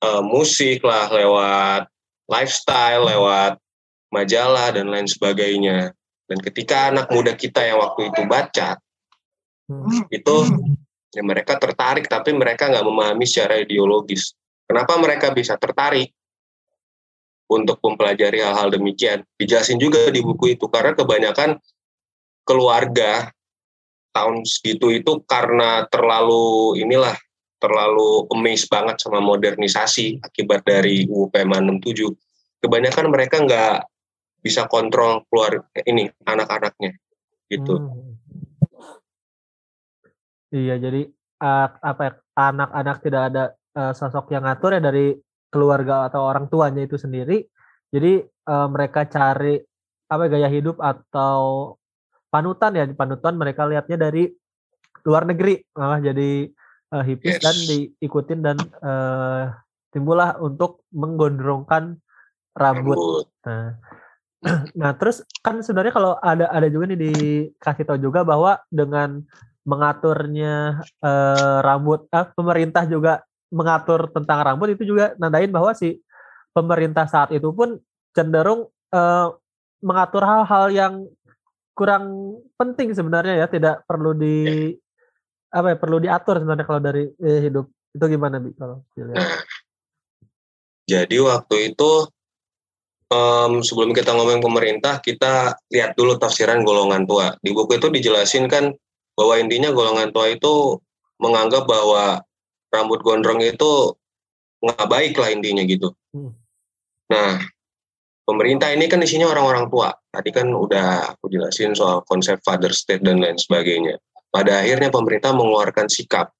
eh, 0.00 0.22
musik 0.24 0.80
lah, 0.80 1.12
lewat 1.12 1.90
lifestyle, 2.30 3.04
lewat 3.04 3.60
majalah 4.08 4.72
dan 4.72 4.88
lain 4.88 5.10
sebagainya. 5.10 5.92
Dan 6.24 6.38
ketika 6.40 6.88
anak 6.88 7.12
muda 7.12 7.36
kita 7.36 7.60
yang 7.60 7.84
waktu 7.84 8.08
itu 8.08 8.22
baca, 8.24 8.80
itu 10.08 10.36
ya 11.12 11.22
mereka 11.22 11.56
tertarik 11.60 12.08
tapi 12.08 12.32
mereka 12.32 12.68
nggak 12.68 12.84
memahami 12.84 13.24
secara 13.28 13.60
ideologis. 13.60 14.32
Kenapa 14.64 14.96
mereka 14.96 15.28
bisa 15.36 15.60
tertarik 15.60 16.08
untuk 17.52 17.76
mempelajari 17.84 18.40
hal-hal 18.40 18.72
demikian? 18.72 19.20
Dijelasin 19.36 19.76
juga 19.76 20.08
di 20.08 20.24
buku 20.24 20.56
itu 20.56 20.64
karena 20.72 20.96
kebanyakan 20.96 21.60
keluarga 22.48 23.28
tahun 24.14 24.46
segitu 24.46 24.94
itu 24.94 25.20
karena 25.26 25.84
terlalu 25.90 26.78
inilah 26.78 27.18
terlalu 27.58 28.30
amazed 28.30 28.70
banget 28.70 29.00
sama 29.02 29.18
modernisasi 29.18 30.22
akibat 30.22 30.62
dari 30.62 31.08
UU 31.10 31.32
PMA 31.34 31.58
67. 31.64 32.12
Kebanyakan 32.62 33.06
mereka 33.10 33.40
nggak 33.42 33.88
bisa 34.44 34.68
kontrol 34.68 35.24
keluar 35.32 35.64
ini 35.88 36.12
anak-anaknya 36.28 36.92
gitu. 37.48 37.80
Hmm. 37.80 38.14
Iya, 40.54 40.78
jadi 40.78 41.02
uh, 41.42 41.68
apa 41.82 42.02
ya, 42.04 42.12
anak-anak 42.38 42.96
tidak 43.02 43.22
ada 43.32 43.44
uh, 43.74 43.92
sosok 43.96 44.30
yang 44.30 44.46
ngatur 44.46 44.78
ya 44.78 44.80
dari 44.84 45.16
keluarga 45.50 46.06
atau 46.06 46.28
orang 46.28 46.46
tuanya 46.46 46.86
itu 46.86 46.94
sendiri. 46.94 47.42
Jadi 47.90 48.22
uh, 48.22 48.68
mereka 48.70 49.08
cari 49.10 49.58
apa 50.06 50.22
ya, 50.28 50.30
gaya 50.30 50.48
hidup 50.52 50.78
atau 50.78 51.74
panutan 52.34 52.74
ya, 52.74 52.84
panutan 52.90 53.38
mereka 53.38 53.62
lihatnya 53.70 54.10
dari 54.10 54.26
luar 55.06 55.22
negeri, 55.30 55.62
malah 55.78 56.02
jadi 56.02 56.50
uh, 56.90 57.04
hipis 57.06 57.38
Yes. 57.38 57.42
dan 57.46 57.56
diikutin 57.70 58.40
dan 58.42 58.56
uh, 58.82 59.54
timbullah 59.94 60.34
untuk 60.42 60.82
menggondrongkan 60.90 62.02
rambut. 62.58 62.98
Rambut. 62.98 63.26
Nah, 63.46 63.78
nah 64.80 64.90
terus 64.98 65.22
kan 65.40 65.62
sebenarnya 65.62 65.94
kalau 65.94 66.18
ada 66.18 66.50
ada 66.50 66.66
juga 66.66 66.90
nih 66.90 66.98
dikasih 66.98 67.86
tahu 67.86 67.98
juga 68.02 68.26
bahwa 68.26 68.58
dengan 68.68 69.22
mengaturnya 69.64 70.84
eh, 71.00 71.58
rambut, 71.64 72.04
ah, 72.12 72.28
pemerintah 72.28 72.84
juga 72.84 73.24
mengatur 73.48 74.12
tentang 74.12 74.44
rambut 74.44 74.76
itu 74.76 74.84
juga 74.84 75.16
nandain 75.16 75.48
bahwa 75.48 75.72
si 75.72 76.04
pemerintah 76.52 77.08
saat 77.08 77.32
itu 77.32 77.48
pun 77.48 77.80
cenderung 78.12 78.68
eh, 78.92 79.28
mengatur 79.80 80.22
hal-hal 80.24 80.66
yang 80.68 80.94
kurang 81.74 82.38
penting 82.54 82.94
sebenarnya 82.94 83.44
ya, 83.44 83.46
tidak 83.50 83.82
perlu 83.84 84.14
di 84.14 84.70
apa 85.54 85.74
ya 85.74 85.76
perlu 85.78 85.98
diatur 86.02 86.42
sebenarnya 86.42 86.66
kalau 86.66 86.82
dari 86.82 87.04
eh, 87.22 87.40
hidup 87.46 87.66
itu 87.94 88.04
gimana 88.10 88.42
bi 88.42 88.50
kalau 88.58 88.82
dilihat? 88.94 89.18
Jadi 90.90 91.16
waktu 91.22 91.72
itu 91.72 91.90
em, 93.08 93.52
sebelum 93.62 93.94
kita 93.94 94.12
ngomong 94.12 94.42
pemerintah, 94.42 94.98
kita 95.00 95.56
lihat 95.70 95.94
dulu 95.96 96.18
tafsiran 96.18 96.66
golongan 96.66 97.06
tua. 97.06 97.32
Di 97.40 97.54
buku 97.54 97.78
itu 97.78 97.88
dijelasin 97.88 98.50
kan 98.50 98.74
bahwa 99.14 99.34
intinya 99.38 99.70
golongan 99.70 100.10
tua 100.10 100.34
itu 100.34 100.82
menganggap 101.22 101.64
bahwa 101.64 102.20
rambut 102.74 103.00
gondrong 103.06 103.38
itu 103.40 103.94
nggak 104.60 104.88
baik 104.90 105.14
lah 105.14 105.30
intinya 105.30 105.62
gitu. 105.62 105.94
Hmm. 106.10 106.34
Nah, 107.08 107.38
pemerintah 108.24 108.72
ini 108.72 108.88
kan 108.88 109.00
isinya 109.04 109.30
orang-orang 109.30 109.68
tua. 109.68 109.92
Tadi 109.92 110.30
kan 110.32 110.48
udah 110.50 111.14
aku 111.14 111.28
jelasin 111.30 111.76
soal 111.76 112.02
konsep 112.08 112.40
father 112.42 112.72
state 112.72 113.04
dan 113.04 113.20
lain 113.20 113.36
sebagainya. 113.36 114.00
Pada 114.32 114.64
akhirnya 114.64 114.90
pemerintah 114.90 115.30
mengeluarkan 115.30 115.86
sikap 115.86 116.34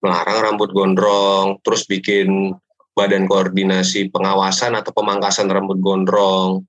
melarang 0.00 0.50
rambut 0.50 0.72
gondrong, 0.72 1.60
terus 1.60 1.84
bikin 1.84 2.56
badan 2.96 3.28
koordinasi 3.28 4.08
pengawasan 4.10 4.74
atau 4.74 4.90
pemangkasan 4.90 5.46
rambut 5.46 5.78
gondrong. 5.78 6.64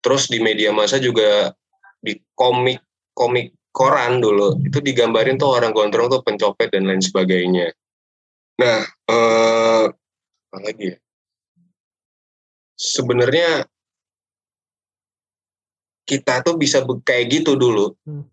Terus 0.00 0.30
di 0.30 0.38
media 0.38 0.70
massa 0.70 0.96
juga 1.02 1.52
di 2.00 2.16
komik 2.38 2.80
komik 3.14 3.56
koran 3.74 4.22
dulu 4.22 4.62
itu 4.62 4.78
digambarin 4.78 5.34
tuh 5.34 5.58
orang 5.58 5.74
gondrong 5.74 6.06
tuh 6.06 6.22
pencopet 6.22 6.70
dan 6.70 6.86
lain 6.86 7.02
sebagainya. 7.02 7.74
Nah, 8.62 8.86
eh, 8.86 9.84
apa 9.90 10.58
lagi 10.62 10.94
ya? 10.94 10.96
Sebenarnya 12.84 13.64
kita 16.04 16.44
tuh 16.44 16.60
bisa 16.60 16.84
kayak 16.84 17.32
gitu 17.32 17.56
dulu, 17.56 17.96
Hmm. 18.04 18.28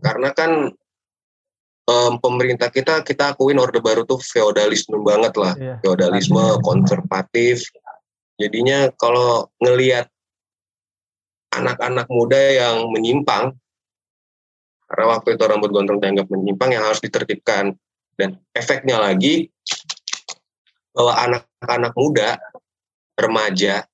karena 0.00 0.32
kan 0.32 0.72
em, 1.84 2.12
pemerintah 2.16 2.72
kita 2.72 3.04
kita 3.04 3.36
akuin 3.36 3.60
orde 3.60 3.76
baru 3.84 4.08
tuh 4.08 4.16
feodalisme 4.16 4.96
banget 5.04 5.36
lah 5.36 5.52
Iya. 5.52 5.84
feodalisme 5.84 6.40
konservatif. 6.64 7.68
Jadinya 8.40 8.88
kalau 8.96 9.52
ngelihat 9.60 10.08
anak-anak 11.52 12.08
muda 12.08 12.40
yang 12.40 12.88
menyimpang, 12.88 13.52
karena 14.88 15.04
waktu 15.12 15.36
itu 15.36 15.44
rambut 15.44 15.70
gondrong 15.76 16.00
dianggap 16.00 16.24
menyimpang 16.32 16.72
yang 16.72 16.88
harus 16.88 17.04
ditertibkan. 17.04 17.76
Dan 18.16 18.38
efeknya 18.56 18.96
lagi 19.02 19.50
bahwa 20.94 21.12
anak-anak 21.20 21.92
muda, 21.98 22.38
remaja, 23.14 23.86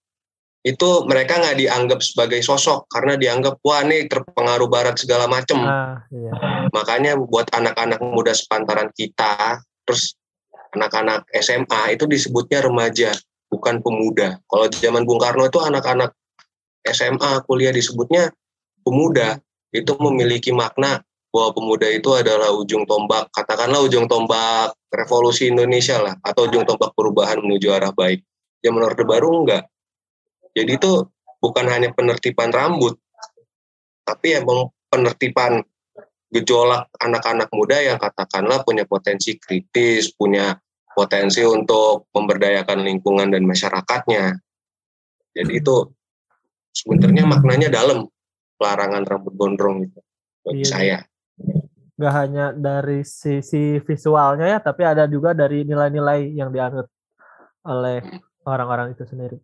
itu 0.61 0.89
mereka 1.09 1.41
nggak 1.41 1.57
dianggap 1.57 2.01
sebagai 2.05 2.45
sosok 2.45 2.85
karena 2.93 3.17
dianggap 3.17 3.57
wah 3.65 3.81
nih 3.81 4.05
terpengaruh 4.13 4.69
barat 4.69 4.97
segala 5.01 5.25
macem. 5.25 5.57
Ah, 5.65 6.05
iya. 6.13 6.33
Makanya 6.69 7.17
buat 7.17 7.49
anak-anak 7.49 8.01
muda 8.05 8.37
sepantaran 8.37 8.93
kita, 8.93 9.65
terus 9.89 10.21
anak-anak 10.77 11.25
SMA 11.41 11.97
itu 11.97 12.05
disebutnya 12.05 12.61
remaja, 12.61 13.11
bukan 13.49 13.81
pemuda. 13.81 14.39
Kalau 14.45 14.69
zaman 14.69 15.09
Bung 15.09 15.19
Karno 15.19 15.49
itu 15.49 15.59
anak-anak 15.59 16.13
SMA 16.85 17.41
kuliah 17.49 17.73
disebutnya 17.73 18.29
pemuda. 18.85 19.41
Itu 19.71 19.95
memiliki 20.03 20.51
makna 20.51 20.99
bahwa 21.31 21.55
pemuda 21.55 21.87
itu 21.87 22.11
adalah 22.11 22.51
ujung 22.51 22.83
tombak, 22.91 23.31
katakanlah 23.31 23.87
ujung 23.87 24.11
tombak 24.11 24.75
revolusi 24.91 25.47
Indonesia 25.47 26.03
lah, 26.03 26.19
atau 26.27 26.51
ujung 26.51 26.67
tombak 26.67 26.91
perubahan 26.99 27.39
menuju 27.39 27.71
arah 27.71 27.95
baik. 27.95 28.27
Zaman 28.61 28.85
Orde 28.85 29.05
Baru 29.09 29.45
enggak 29.45 29.71
jadi 30.55 30.77
itu 30.77 31.07
bukan 31.39 31.67
hanya 31.71 31.95
penertiban 31.95 32.51
rambut, 32.51 32.99
tapi 34.03 34.35
emang 34.35 34.71
penertiban 34.91 35.63
gejolak 36.31 36.91
anak-anak 36.99 37.51
muda 37.55 37.79
yang 37.83 37.99
katakanlah 37.99 38.63
punya 38.63 38.87
potensi 38.87 39.39
kritis, 39.39 40.15
punya 40.15 40.59
potensi 40.95 41.43
untuk 41.43 42.11
memberdayakan 42.15 42.87
lingkungan 42.87 43.31
dan 43.31 43.47
masyarakatnya. 43.47 44.39
Jadi 45.31 45.53
itu 45.55 45.77
sebenarnya 46.75 47.27
maknanya 47.27 47.69
dalam 47.71 48.07
pelarangan 48.59 49.07
rambut 49.07 49.35
gondrong 49.39 49.87
itu 49.87 49.99
bagi 50.43 50.67
iya. 50.67 50.71
saya. 50.71 50.99
Gak 52.01 52.15
hanya 52.17 52.47
dari 52.57 53.07
sisi 53.07 53.79
visualnya 53.79 54.57
ya, 54.57 54.59
tapi 54.59 54.83
ada 54.83 55.07
juga 55.07 55.31
dari 55.31 55.63
nilai-nilai 55.63 56.33
yang 56.35 56.51
dianut 56.51 56.91
oleh. 57.63 58.03
Orang-orang 58.45 58.97
itu 58.97 59.05
sendiri. 59.05 59.37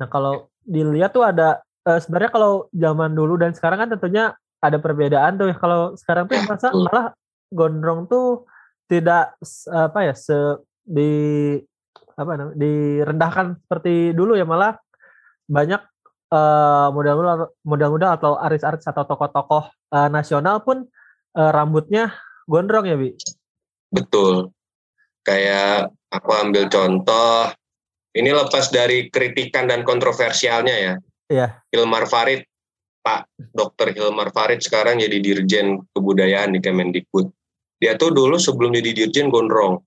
Nah 0.00 0.08
kalau 0.10 0.50
dilihat 0.66 1.14
tuh 1.14 1.24
ada 1.24 1.62
uh, 1.86 1.98
sebenarnya 2.02 2.30
kalau 2.32 2.52
zaman 2.74 3.14
dulu 3.14 3.40
dan 3.40 3.54
sekarang 3.56 3.86
kan 3.86 3.90
tentunya 3.96 4.34
ada 4.60 4.76
perbedaan 4.80 5.38
tuh. 5.38 5.52
Kalau 5.56 5.94
sekarang 5.94 6.26
tuh 6.26 6.36
masa 6.44 6.68
malah 6.74 7.06
gondrong 7.52 8.10
tuh 8.10 8.48
tidak 8.86 9.34
apa 9.70 9.98
ya 10.10 10.14
se 10.14 10.36
di 10.86 11.10
apa 12.16 12.32
namanya 12.38 12.56
direndahkan 12.58 13.46
seperti 13.66 14.16
dulu 14.16 14.34
ya. 14.34 14.48
Malah 14.48 14.78
banyak 15.46 15.82
uh, 16.32 16.88
modal-modal 16.90 17.54
modal-modal 17.62 18.10
atau 18.18 18.32
artis-artis 18.38 18.86
atau 18.88 19.06
tokoh-tokoh 19.06 19.70
uh, 19.94 20.08
nasional 20.10 20.62
pun 20.62 20.86
uh, 21.38 21.50
rambutnya 21.54 22.14
gondrong 22.48 22.86
ya 22.86 22.96
bi? 22.98 23.14
Betul. 23.90 24.50
Kayak 25.26 25.90
aku 26.10 26.30
ambil 26.34 26.70
contoh 26.70 27.50
ini 28.16 28.32
lepas 28.32 28.72
dari 28.72 29.12
kritikan 29.12 29.68
dan 29.68 29.84
kontroversialnya 29.84 30.76
ya. 30.76 30.94
Iya. 31.28 31.46
Hilmar 31.68 32.08
Farid, 32.08 32.48
Pak 33.04 33.28
Dr. 33.52 33.92
Hilmar 33.92 34.32
Farid 34.32 34.64
sekarang 34.64 35.04
jadi 35.04 35.20
Dirjen 35.20 35.84
Kebudayaan 35.92 36.56
di 36.56 36.60
Kemendikbud. 36.64 37.28
Dia 37.76 38.00
tuh 38.00 38.16
dulu 38.16 38.40
sebelum 38.40 38.72
jadi 38.72 38.96
Dirjen 38.96 39.28
gondrong. 39.28 39.84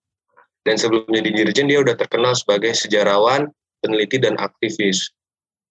Dan 0.61 0.77
sebelum 0.77 1.09
jadi 1.09 1.31
Dirjen 1.33 1.65
dia 1.65 1.81
udah 1.81 1.97
terkenal 1.97 2.37
sebagai 2.37 2.77
sejarawan, 2.77 3.49
peneliti, 3.81 4.21
dan 4.21 4.37
aktivis. 4.37 5.09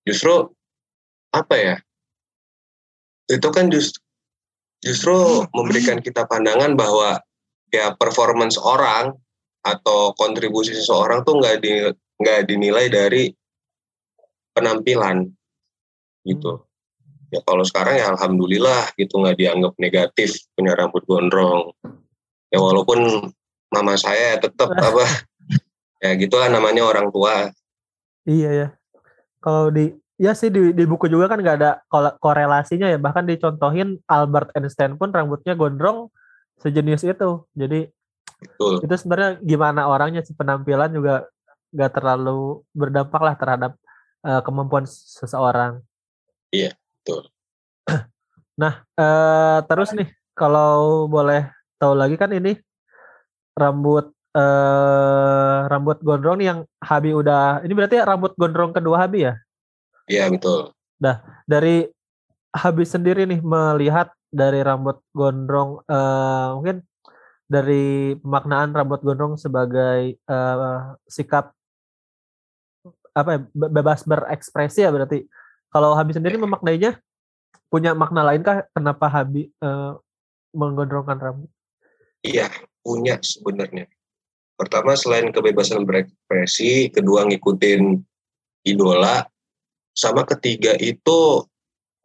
Justru, 0.03 0.51
apa 1.31 1.55
ya, 1.55 1.77
itu 3.31 3.49
kan 3.55 3.71
just, 3.71 4.03
justru 4.83 5.47
memberikan 5.55 6.03
kita 6.03 6.27
pandangan 6.27 6.75
bahwa 6.75 7.21
ya 7.69 7.93
performance 7.95 8.57
orang 8.57 9.13
atau 9.61 10.17
kontribusi 10.17 10.73
seseorang 10.73 11.21
tuh 11.29 11.37
nggak 11.37 11.57
di 11.61 11.93
nggak 12.19 12.51
dinilai 12.51 12.87
dari 12.91 13.31
penampilan 14.53 15.31
gitu. 16.27 16.67
Ya 17.29 17.45
kalau 17.45 17.63
sekarang 17.63 18.01
ya 18.01 18.11
alhamdulillah 18.13 18.93
gitu 18.97 19.21
nggak 19.21 19.37
dianggap 19.37 19.73
negatif 19.79 20.49
punya 20.57 20.75
rambut 20.75 21.05
gondrong. 21.05 21.73
Ya 22.49 22.59
walaupun 22.59 23.31
mama 23.69 23.95
saya 24.01 24.41
tetap 24.41 24.73
apa 24.73 25.05
ya 26.03 26.17
gitulah 26.17 26.49
namanya 26.49 26.89
orang 26.89 27.13
tua. 27.13 27.53
Iya 28.25 28.51
ya. 28.51 28.69
Kalau 29.39 29.71
di 29.71 29.95
ya 30.19 30.35
sih 30.35 30.51
di, 30.51 30.75
di 30.75 30.85
buku 30.89 31.07
juga 31.07 31.31
kan 31.31 31.39
nggak 31.39 31.57
ada 31.63 31.71
korelasinya 32.19 32.89
ya. 32.91 32.99
Bahkan 32.99 33.29
dicontohin 33.29 34.01
Albert 34.09 34.57
Einstein 34.57 34.97
pun 34.97 35.13
rambutnya 35.13 35.53
gondrong 35.55 36.09
sejenis 36.59 37.07
itu. 37.07 37.45
Jadi 37.55 37.93
Betul. 38.39 38.83
itu 38.83 38.95
sebenarnya 38.97 39.31
gimana 39.45 39.87
orangnya 39.87 40.25
si 40.25 40.33
penampilan 40.33 40.91
juga 40.97 41.29
nggak 41.73 41.93
terlalu 42.01 42.65
berdampak 42.73 43.21
lah 43.21 43.35
terhadap 43.37 43.73
uh, 44.25 44.41
kemampuan 44.45 44.85
seseorang. 44.89 45.85
Iya, 46.53 46.73
betul. 47.03 47.29
nah, 48.63 48.85
uh, 48.97 49.59
terus 49.69 49.93
nih 49.93 50.09
kalau 50.33 51.07
boleh 51.11 51.51
tahu 51.77 51.93
lagi 51.95 52.17
kan 52.17 52.33
ini 52.33 52.57
rambut 53.59 54.11
uh, 54.35 55.67
rambut 55.67 55.99
gondrong 56.01 56.41
yang 56.41 56.59
Habi 56.79 57.11
udah 57.13 57.61
ini 57.67 57.73
berarti 57.75 57.99
rambut 58.01 58.33
gondrong 58.39 58.73
kedua 58.73 59.05
Habi 59.05 59.29
ya? 59.29 59.35
Iya, 60.09 60.33
betul. 60.33 60.73
Nah, 60.99 61.21
dari 61.45 61.85
Habi 62.49 62.85
sendiri 62.89 63.29
nih 63.29 63.45
melihat 63.45 64.09
dari 64.33 64.65
rambut 64.65 65.05
gondrong 65.13 65.85
uh, 65.85 66.57
mungkin 66.57 66.81
dari 67.49 68.17
pemaknaan 68.21 68.77
rambut 68.77 69.01
gondrong 69.01 69.41
sebagai 69.41 70.21
uh, 70.29 70.97
sikap 71.09 71.57
apa 73.19 73.31
ya, 73.35 73.41
bebas 73.51 74.07
berekspresi 74.07 74.87
ya 74.87 74.95
berarti. 74.95 75.27
Kalau 75.69 75.93
Habib 75.93 76.17
sendiri 76.17 76.41
memaknainya 76.41 76.97
punya 77.69 77.93
makna 77.93 78.25
lain 78.25 78.41
kah 78.41 78.65
kenapa 78.73 79.11
Habib 79.11 79.53
uh, 79.61 80.01
menggondrongkan 80.57 81.19
rambut? 81.21 81.51
Iya, 82.25 82.49
punya 82.81 83.21
sebenarnya. 83.21 83.91
Pertama 84.59 84.97
selain 84.97 85.31
kebebasan 85.31 85.85
berekspresi, 85.85 86.91
kedua 86.91 87.29
ngikutin 87.29 88.01
idola, 88.67 89.29
sama 89.93 90.25
ketiga 90.27 90.75
itu 90.81 91.47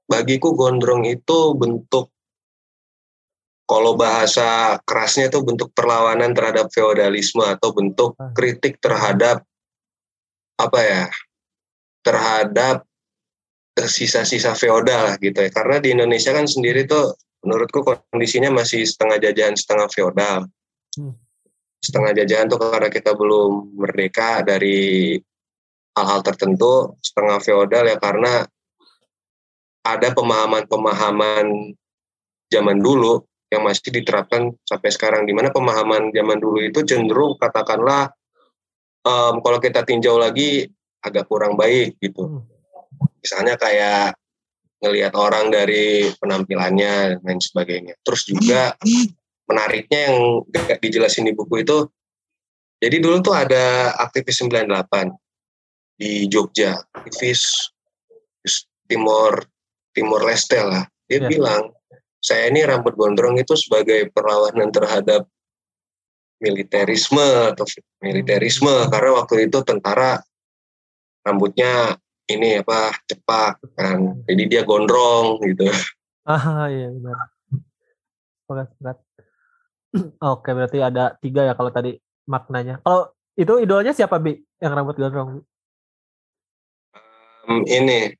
bagiku 0.06 0.54
gondrong 0.54 1.08
itu 1.08 1.56
bentuk 1.58 2.13
kalau 3.63 3.95
bahasa 3.95 4.78
kerasnya 4.84 5.32
itu 5.32 5.39
bentuk 5.39 5.71
perlawanan 5.71 6.36
terhadap 6.36 6.67
feodalisme 6.69 7.41
atau 7.41 7.71
bentuk 7.71 8.12
ah. 8.19 8.30
kritik 8.36 8.78
terhadap 8.84 9.47
apa 10.59 10.79
ya 10.81 11.03
terhadap 12.03 12.85
sisa-sisa 13.73 14.53
feodal 14.53 15.17
gitu 15.17 15.39
ya. 15.41 15.49
Karena 15.49 15.81
di 15.81 15.95
Indonesia 15.95 16.29
kan 16.29 16.45
sendiri 16.45 16.85
tuh 16.85 17.17
menurutku 17.43 17.81
kondisinya 17.83 18.53
masih 18.53 18.85
setengah 18.85 19.17
jajahan 19.19 19.55
setengah 19.57 19.87
feodal. 19.89 20.39
Hmm. 20.93 21.17
setengah 21.83 22.15
jajahan 22.15 22.47
tuh 22.47 22.61
karena 22.61 22.87
kita 22.87 23.11
belum 23.11 23.75
merdeka 23.75 24.39
dari 24.39 25.19
hal-hal 25.97 26.21
tertentu 26.23 26.95
setengah 27.03 27.43
feodal 27.43 27.83
ya 27.83 27.99
karena 27.99 28.47
ada 29.83 30.15
pemahaman-pemahaman 30.15 31.75
zaman 32.47 32.77
dulu 32.79 33.27
yang 33.51 33.67
masih 33.67 33.93
diterapkan 33.93 34.55
sampai 34.63 34.89
sekarang. 34.89 35.27
Di 35.27 35.35
mana 35.35 35.51
pemahaman 35.51 36.09
zaman 36.15 36.39
dulu 36.39 36.63
itu 36.63 36.81
cenderung 36.87 37.35
katakanlah 37.35 38.09
um, 39.03 39.39
kalau 39.43 39.59
kita 39.59 39.83
tinjau 39.83 40.19
lagi 40.19 40.67
agak 41.03 41.27
kurang 41.27 41.59
baik 41.59 41.99
gitu. 41.99 42.27
Hmm. 42.27 42.43
Misalnya 43.19 43.55
kayak 43.59 44.15
ngelihat 44.83 45.15
orang 45.15 45.47
dari 45.47 46.11
penampilannya 46.19 47.15
dan 47.15 47.19
lain 47.23 47.39
sebagainya. 47.39 47.95
Terus 48.03 48.27
juga 48.27 48.75
menariknya 49.47 50.11
yang 50.11 50.43
gak 50.51 50.83
dijelasin 50.83 51.27
di 51.27 51.35
buku 51.35 51.63
itu, 51.63 51.87
jadi 52.83 52.99
dulu 52.99 53.23
tuh 53.23 53.31
ada 53.31 53.95
aktivis 53.95 54.43
98 54.43 55.15
di 55.95 56.27
Jogja, 56.27 56.83
aktivis 56.91 57.71
Timor 58.91 59.39
Timor 59.95 60.27
Leste 60.27 60.59
lah. 60.59 60.83
Dia 61.07 61.23
ya. 61.23 61.31
bilang, 61.31 61.71
saya 62.19 62.51
ini 62.51 62.59
rambut 62.67 62.99
gondrong 62.99 63.39
itu 63.39 63.55
sebagai 63.55 64.11
perlawanan 64.11 64.67
terhadap 64.75 65.23
militerisme 66.43 67.56
atau 67.56 67.63
militerisme 68.03 68.91
karena 68.91 69.12
waktu 69.23 69.47
itu 69.47 69.63
tentara 69.63 70.19
rambutnya 71.23 71.95
ini 72.27 72.60
apa 72.60 72.91
cepak 73.08 73.63
kan. 73.79 74.23
Jadi 74.27 74.43
dia 74.51 74.62
gondrong 74.67 75.39
gitu. 75.47 75.71
Ah 76.27 76.67
iya 76.67 76.91
benar. 76.91 77.32
Oke 78.51 78.63
berat. 78.84 78.99
Oke 80.36 80.49
berarti 80.51 80.79
ada 80.84 81.15
tiga 81.23 81.47
ya 81.47 81.56
kalau 81.56 81.71
tadi 81.71 81.95
maknanya. 82.27 82.84
Kalau 82.84 83.15
itu 83.39 83.53
idolnya 83.63 83.95
siapa 83.95 84.19
bi 84.19 84.36
yang 84.60 84.75
rambut 84.75 84.99
gondrong? 84.99 85.41
Um, 87.47 87.63
ini. 87.67 88.13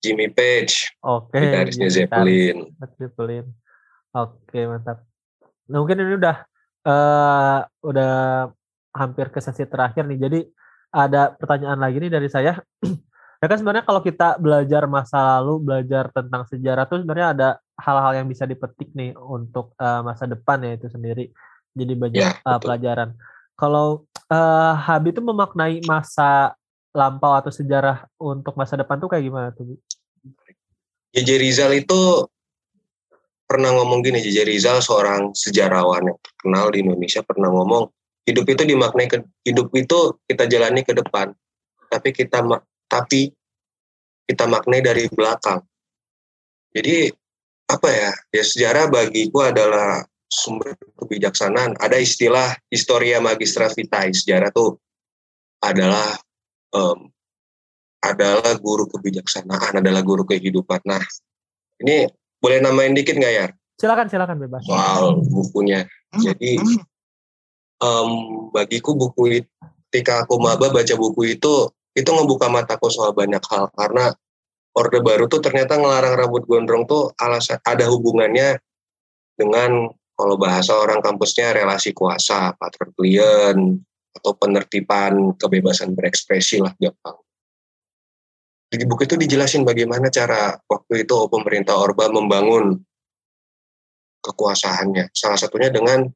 Jimmy 0.00 0.32
Page 0.32 0.96
oke 1.04 1.28
okay, 1.36 1.68
Zeppelin. 1.92 2.72
Zeppelin. 2.96 3.52
Oke 4.16 4.64
mantap 4.64 5.09
Nah, 5.70 5.78
mungkin 5.78 6.02
ini 6.02 6.18
udah 6.18 6.36
uh, 6.84 7.58
udah 7.86 8.12
hampir 8.90 9.30
ke 9.30 9.38
sesi 9.38 9.64
terakhir 9.70 10.04
nih. 10.10 10.18
Jadi 10.18 10.40
ada 10.90 11.30
pertanyaan 11.34 11.78
lagi 11.78 12.02
nih 12.02 12.12
dari 12.12 12.26
saya. 12.26 12.58
ya 13.40 13.46
kan 13.46 13.56
sebenarnya 13.56 13.86
kalau 13.86 14.02
kita 14.02 14.36
belajar 14.42 14.84
masa 14.90 15.38
lalu, 15.38 15.62
belajar 15.62 16.10
tentang 16.10 16.42
sejarah 16.50 16.84
tuh 16.90 17.06
sebenarnya 17.06 17.28
ada 17.32 17.48
hal-hal 17.78 18.12
yang 18.20 18.26
bisa 18.28 18.44
dipetik 18.44 18.90
nih 18.92 19.14
untuk 19.16 19.72
uh, 19.78 20.02
masa 20.02 20.26
depan 20.26 20.60
ya 20.66 20.74
itu 20.76 20.90
sendiri. 20.90 21.30
Jadi 21.70 21.92
banyak 21.94 22.18
ya, 22.18 22.34
uh, 22.42 22.58
pelajaran. 22.58 23.14
Kalau 23.54 24.10
uh, 24.28 24.74
Habib 24.74 25.14
itu 25.14 25.22
memaknai 25.22 25.78
masa 25.86 26.58
lampau 26.90 27.38
atau 27.38 27.54
sejarah 27.54 28.10
untuk 28.18 28.58
masa 28.58 28.74
depan 28.74 28.98
tuh 28.98 29.06
kayak 29.06 29.24
gimana 29.30 29.48
tuh? 29.54 29.78
JJ 31.14 31.30
Rizal 31.38 31.72
itu 31.78 32.26
pernah 33.50 33.74
ngomong 33.74 34.06
gini, 34.06 34.22
JJ 34.22 34.46
Rizal 34.46 34.78
seorang 34.78 35.34
sejarawan 35.34 36.06
yang 36.06 36.18
terkenal 36.22 36.70
di 36.70 36.86
Indonesia 36.86 37.18
pernah 37.26 37.50
ngomong 37.50 37.90
hidup 38.22 38.46
itu 38.46 38.62
dimaknai 38.62 39.10
ke 39.10 39.18
hidup 39.42 39.74
itu 39.74 40.14
kita 40.30 40.46
jalani 40.46 40.86
ke 40.86 40.94
depan, 40.94 41.34
tapi 41.90 42.14
kita 42.14 42.46
tapi 42.86 43.34
kita 44.30 44.46
maknai 44.46 44.86
dari 44.86 45.10
belakang. 45.10 45.66
Jadi 46.70 47.10
apa 47.66 47.88
ya? 47.90 48.14
Ya 48.30 48.44
sejarah 48.46 48.86
bagiku 48.86 49.42
adalah 49.42 50.06
sumber 50.30 50.78
kebijaksanaan. 50.94 51.74
Ada 51.82 51.98
istilah 51.98 52.54
historia 52.70 53.18
magistra 53.18 53.66
vitae. 53.66 54.14
Sejarah 54.14 54.54
tuh 54.54 54.78
adalah 55.58 56.14
um, 56.70 57.10
adalah 57.98 58.54
guru 58.62 58.86
kebijaksanaan, 58.86 59.82
adalah 59.82 60.06
guru 60.06 60.22
kehidupan. 60.22 60.86
Nah, 60.86 61.02
ini 61.82 62.06
boleh 62.40 62.58
namain 62.58 62.96
dikit 62.96 63.16
nggak 63.16 63.34
ya? 63.36 63.46
Silakan, 63.80 64.08
silakan 64.08 64.36
bebas. 64.40 64.64
Soal 64.64 65.20
bukunya. 65.28 65.88
Jadi 66.20 66.60
um, 67.80 68.10
bagiku 68.52 68.92
buku 68.96 69.44
ketika 69.88 70.24
aku 70.24 70.36
maba 70.40 70.68
baca 70.68 70.94
buku 70.96 71.36
itu 71.38 71.68
itu 71.96 72.06
ngebuka 72.06 72.46
mataku 72.46 72.92
soal 72.92 73.10
banyak 73.16 73.42
hal 73.50 73.72
karena 73.74 74.14
Orde 74.70 75.02
Baru 75.02 75.26
tuh 75.26 75.42
ternyata 75.42 75.74
ngelarang 75.74 76.14
rambut 76.14 76.46
gondrong 76.46 76.86
tuh 76.86 77.10
alasan 77.18 77.58
ada 77.66 77.90
hubungannya 77.90 78.62
dengan 79.34 79.90
kalau 80.14 80.36
bahasa 80.36 80.76
orang 80.76 81.00
kampusnya 81.00 81.56
relasi 81.56 81.96
kuasa, 81.96 82.52
patron 82.54 82.92
klien, 82.92 83.80
atau 84.12 84.36
penertiban 84.36 85.32
kebebasan 85.40 85.96
berekspresi 85.96 86.60
lah 86.60 86.76
gampang. 86.76 87.16
Di 88.70 88.86
buku 88.86 89.02
itu 89.02 89.18
dijelasin 89.18 89.66
bagaimana 89.66 90.06
cara 90.14 90.54
waktu 90.70 91.02
itu 91.02 91.16
pemerintah 91.26 91.74
Orba 91.74 92.06
membangun 92.06 92.78
kekuasaannya. 94.22 95.10
Salah 95.10 95.34
satunya 95.34 95.74
dengan 95.74 96.06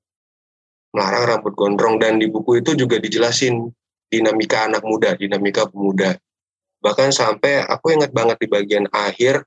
melarang 0.95 1.25
rambut 1.27 1.59
gondrong 1.59 1.99
dan 1.99 2.23
di 2.23 2.31
buku 2.31 2.63
itu 2.63 2.79
juga 2.79 3.03
dijelasin 3.03 3.59
dinamika 4.07 4.71
anak 4.71 4.87
muda, 4.87 5.19
dinamika 5.19 5.67
pemuda. 5.67 6.15
Bahkan 6.79 7.11
sampai 7.11 7.67
aku 7.67 7.99
ingat 7.99 8.15
banget 8.15 8.39
di 8.39 8.47
bagian 8.47 8.87
akhir 8.95 9.43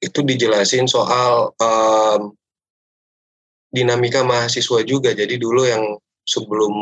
itu 0.00 0.24
dijelasin 0.24 0.88
soal 0.88 1.52
um, 1.60 2.32
dinamika 3.68 4.24
mahasiswa 4.24 4.80
juga. 4.88 5.12
Jadi 5.12 5.36
dulu 5.36 5.68
yang 5.68 6.00
sebelum 6.24 6.72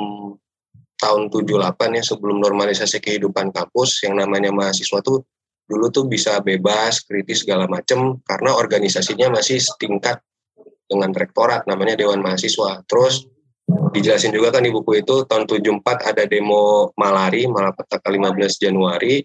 tahun 1.00 1.32
78 1.32 1.96
ya 1.96 2.04
sebelum 2.04 2.44
normalisasi 2.44 3.00
kehidupan 3.00 3.50
kampus 3.50 4.04
yang 4.04 4.20
namanya 4.20 4.52
mahasiswa 4.52 5.00
tuh 5.00 5.24
dulu 5.64 5.88
tuh 5.88 6.04
bisa 6.04 6.38
bebas 6.44 7.02
kritis 7.06 7.46
segala 7.46 7.64
macem 7.64 8.20
karena 8.28 8.52
organisasinya 8.52 9.40
masih 9.40 9.56
setingkat 9.62 10.20
dengan 10.90 11.14
rektorat 11.14 11.64
namanya 11.70 11.94
Dewan 11.94 12.18
Mahasiswa 12.20 12.82
terus 12.90 13.24
dijelasin 13.94 14.34
juga 14.34 14.50
kan 14.50 14.66
di 14.66 14.74
buku 14.74 14.98
itu 14.98 15.22
tahun 15.30 15.46
74 15.46 16.10
ada 16.10 16.26
demo 16.26 16.90
malari 16.98 17.46
malapetaka 17.46 18.10
15 18.10 18.34
Januari 18.58 19.22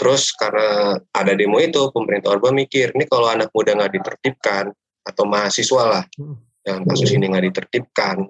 terus 0.00 0.32
karena 0.32 0.96
ada 1.12 1.32
demo 1.36 1.60
itu 1.60 1.92
pemerintah 1.92 2.32
Orba 2.32 2.56
mikir 2.56 2.96
ini 2.96 3.04
kalau 3.04 3.28
anak 3.28 3.52
muda 3.52 3.76
nggak 3.76 4.00
ditertibkan 4.00 4.72
atau 5.04 5.24
mahasiswa 5.28 5.82
lah 5.84 6.04
hmm. 6.16 6.36
yang 6.64 6.80
kasus 6.88 7.12
ini 7.12 7.28
nggak 7.28 7.44
ditertibkan 7.52 8.24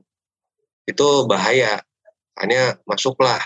itu 0.91 1.09
bahaya. 1.31 1.79
Hanya 2.41 2.81
masuklah 2.89 3.41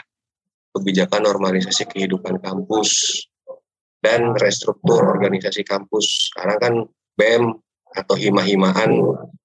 kebijakan 0.74 1.26
normalisasi 1.26 1.90
kehidupan 1.90 2.38
kampus 2.38 3.22
dan 4.02 4.34
restruktur 4.38 5.02
organisasi 5.02 5.66
kampus. 5.66 6.30
Sekarang 6.30 6.58
kan 6.58 6.74
BEM 7.18 7.54
atau 7.94 8.14
hima-himaan 8.18 8.90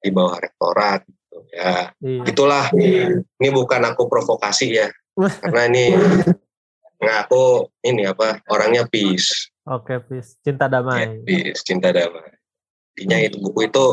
di 0.01 0.09
bawah 0.09 0.41
rektorat. 0.41 1.05
Gitu. 1.05 1.39
Ya, 1.53 1.93
iya. 2.01 2.23
itulah. 2.25 2.65
Ini 2.73 3.49
bukan 3.53 3.81
aku 3.85 4.09
provokasi 4.09 4.73
ya, 4.73 4.89
karena 5.45 5.69
ini 5.69 5.85
nggak 6.99 7.17
aku 7.29 7.71
ini 7.85 8.03
apa 8.09 8.43
orangnya 8.51 8.83
peace. 8.89 9.53
Oke, 9.69 10.01
peace, 10.03 10.41
cinta 10.41 10.65
damai. 10.65 11.05
Ya, 11.05 11.07
peace, 11.23 11.61
cinta 11.63 11.93
damai. 11.93 12.35
Intinya 12.97 13.17
itu 13.21 13.37
buku 13.39 13.69
itu 13.71 13.85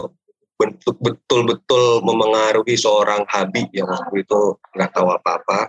betul-betul 0.57 2.01
memengaruhi 2.01 2.81
seorang 2.81 3.29
Habib 3.29 3.69
yang 3.77 3.89
waktu 3.89 4.25
itu 4.25 4.57
nggak 4.73 4.91
tahu 4.93 5.09
apa-apa. 5.13 5.69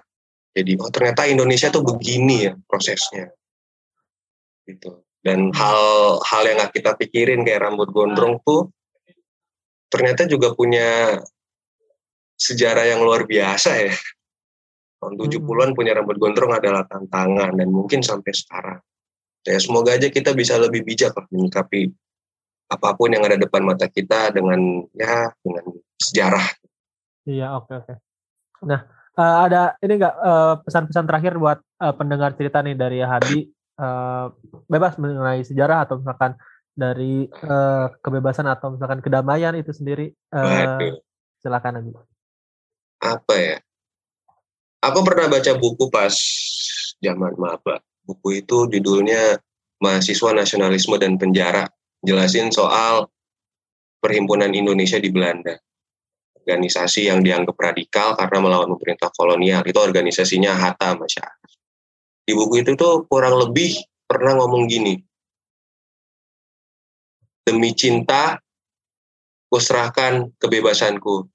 Jadi 0.56 0.80
oh 0.80 0.90
ternyata 0.90 1.28
Indonesia 1.28 1.68
tuh 1.68 1.84
begini 1.84 2.48
ya 2.48 2.54
prosesnya. 2.66 3.30
Gitu. 4.64 5.04
Dan 5.20 5.52
hal-hal 5.52 6.44
yang 6.48 6.58
nggak 6.64 6.74
kita 6.74 6.96
pikirin 6.96 7.44
kayak 7.44 7.68
rambut 7.68 7.92
gondrong 7.92 8.40
tuh 8.48 8.72
ternyata 9.92 10.28
juga 10.28 10.56
punya 10.56 11.20
sejarah 12.40 12.88
yang 12.88 13.04
luar 13.04 13.28
biasa 13.28 13.92
ya. 13.92 13.96
Tahun 14.98 15.14
70-an 15.14 15.72
hmm. 15.72 15.78
punya 15.78 15.94
rambut 15.94 16.18
gondrong 16.18 16.58
adalah 16.58 16.88
tantangan 16.88 17.54
dan 17.54 17.70
mungkin 17.70 18.02
sampai 18.02 18.34
sekarang. 18.34 18.80
Ya 19.46 19.60
semoga 19.62 19.96
aja 19.96 20.10
kita 20.10 20.34
bisa 20.34 20.60
lebih 20.60 20.84
bijak 20.84 21.16
lah 21.16 21.24
menyikapi 21.32 21.92
apa 22.68 22.90
pun 23.00 23.10
yang 23.16 23.24
ada 23.24 23.40
depan 23.40 23.64
mata 23.64 23.88
kita 23.88 24.36
dengan 24.36 24.84
ya 24.92 25.32
dengan 25.40 25.66
sejarah. 26.04 26.46
Iya 27.24 27.56
oke 27.56 27.72
okay, 27.72 27.76
oke. 27.80 27.86
Okay. 27.88 27.98
Nah 28.68 28.80
uh, 29.16 29.38
ada 29.48 29.62
ini 29.80 29.94
enggak 30.00 30.16
uh, 30.20 30.60
pesan-pesan 30.68 31.08
terakhir 31.08 31.40
buat 31.40 31.60
uh, 31.80 31.96
pendengar 31.96 32.36
cerita 32.36 32.60
nih 32.60 32.76
dari 32.76 33.00
Hadi 33.00 33.48
uh, 33.80 34.32
bebas 34.68 35.00
mengenai 35.00 35.48
sejarah 35.48 35.88
atau 35.88 36.04
misalkan 36.04 36.36
dari 36.78 37.26
uh, 37.48 37.90
kebebasan 38.04 38.46
atau 38.46 38.76
misalkan 38.76 39.02
kedamaian 39.02 39.56
itu 39.56 39.72
sendiri 39.72 40.12
uh, 40.36 40.78
silakan 41.40 41.82
Hadi. 41.82 41.92
Apa 43.00 43.36
ya? 43.40 43.58
Aku 44.84 45.02
pernah 45.08 45.26
baca 45.32 45.52
buku 45.58 45.90
pas 45.90 46.14
zaman 47.00 47.34
maba. 47.40 47.82
Buku 48.08 48.40
itu 48.40 48.72
judulnya 48.72 49.40
Mahasiswa 49.84 50.32
Nasionalisme 50.32 50.96
dan 50.96 51.20
Penjara 51.20 51.68
jelasin 52.04 52.54
soal 52.54 53.10
Perhimpunan 53.98 54.54
Indonesia 54.54 55.02
di 55.02 55.10
Belanda. 55.10 55.58
Organisasi 56.38 57.10
yang 57.10 57.26
dianggap 57.26 57.58
radikal 57.58 58.14
karena 58.14 58.38
melawan 58.40 58.70
pemerintah 58.78 59.10
kolonial. 59.12 59.66
Itu 59.66 59.82
organisasinya 59.82 60.54
Hatta 60.54 60.94
Masyarakat. 60.94 61.50
Di 62.24 62.32
buku 62.38 62.62
itu 62.62 62.78
tuh 62.78 63.10
kurang 63.10 63.42
lebih 63.42 63.74
pernah 64.06 64.38
ngomong 64.38 64.70
gini. 64.70 65.02
Demi 67.42 67.74
cinta, 67.74 68.38
kuserahkan 69.50 70.30
kebebasanku. 70.38 71.26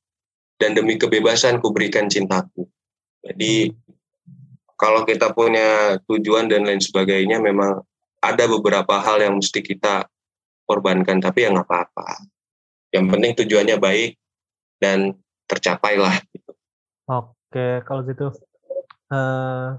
Dan 0.57 0.79
demi 0.79 0.94
kebebasan 0.94 1.59
berikan 1.59 2.07
cintaku. 2.07 2.70
Jadi 3.27 3.75
kalau 4.79 5.03
kita 5.03 5.35
punya 5.35 5.98
tujuan 6.07 6.46
dan 6.46 6.62
lain 6.62 6.79
sebagainya 6.79 7.42
memang 7.42 7.83
ada 8.22 8.44
beberapa 8.46 9.03
hal 9.03 9.18
yang 9.18 9.42
mesti 9.42 9.59
kita 9.59 10.07
korbankan 10.72 11.20
tapi 11.20 11.44
ya 11.44 11.52
nggak 11.52 11.68
apa-apa 11.68 12.24
yang 12.96 13.12
penting 13.12 13.37
tujuannya 13.37 13.76
baik 13.76 14.16
dan 14.80 15.12
tercapailah 15.44 16.24
gitu. 16.32 16.52
oke 17.08 17.66
kalau 17.85 18.00
gitu 18.08 18.32
uh, 19.12 19.77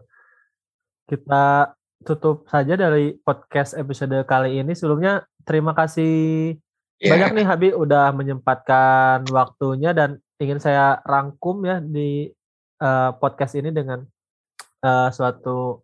kita 1.09 1.73
tutup 2.05 2.45
saja 2.45 2.77
dari 2.77 3.17
podcast 3.17 3.73
episode 3.73 4.13
kali 4.29 4.61
ini 4.61 4.77
sebelumnya 4.77 5.25
terima 5.47 5.73
kasih 5.73 6.53
yeah. 7.01 7.09
banyak 7.09 7.41
nih 7.41 7.45
Habib 7.47 7.73
udah 7.73 8.13
menyempatkan 8.13 9.25
waktunya 9.33 9.95
dan 9.97 10.21
ingin 10.37 10.59
saya 10.59 10.99
rangkum 11.07 11.63
ya 11.63 11.79
di 11.79 12.29
uh, 12.83 13.15
podcast 13.17 13.55
ini 13.55 13.71
dengan 13.71 14.03
uh, 14.83 15.09
suatu 15.09 15.81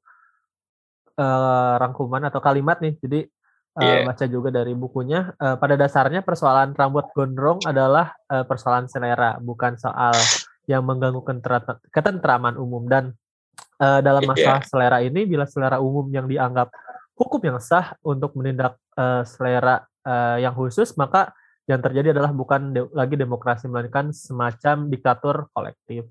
uh, 1.15 1.73
rangkuman 1.79 2.27
atau 2.27 2.43
kalimat 2.43 2.83
nih 2.83 2.99
jadi 2.99 3.19
yeah. 3.83 4.05
baca 4.05 4.25
juga 4.27 4.49
dari 4.51 4.75
bukunya. 4.75 5.31
Uh, 5.39 5.55
pada 5.55 5.79
dasarnya 5.79 6.21
persoalan 6.21 6.75
rambut 6.75 7.07
gondrong 7.15 7.59
adalah 7.63 8.13
uh, 8.29 8.43
persoalan 8.43 8.91
selera, 8.91 9.39
bukan 9.39 9.79
soal 9.79 10.13
yang 10.69 10.85
mengganggu 10.85 11.23
ketentraman 11.89 12.59
umum. 12.59 12.85
Dan 12.85 13.15
uh, 13.81 13.99
dalam 14.03 14.23
iya. 14.23 14.29
masalah 14.29 14.61
yeah. 14.61 14.69
selera 14.69 14.97
ini, 15.01 15.25
bila 15.25 15.49
selera 15.49 15.81
umum 15.81 16.07
yang 16.11 16.27
dianggap 16.27 16.69
hukum 17.15 17.41
yang 17.43 17.59
sah 17.59 17.95
untuk 18.03 18.35
menindak 18.39 18.79
uh, 18.95 19.23
selera 19.27 19.83
uh, 20.07 20.37
yang 20.39 20.55
khusus, 20.55 20.95
maka 20.95 21.35
yang 21.69 21.85
terjadi 21.85 22.17
adalah 22.17 22.33
bukan 22.33 22.73
de 22.73 22.81
lagi 22.97 23.13
demokrasi, 23.13 23.69
melainkan 23.69 24.09
semacam 24.09 24.89
diktatur 24.89 25.53
kolektif. 25.53 26.09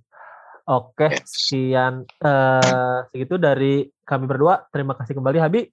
Oke, 0.69 1.25
sekian 1.25 2.05
eh, 2.05 2.99
segitu 3.09 3.41
dari 3.41 3.89
kami 4.05 4.29
berdua. 4.29 4.69
Terima 4.69 4.93
kasih 4.93 5.17
kembali 5.17 5.41
Habi 5.41 5.65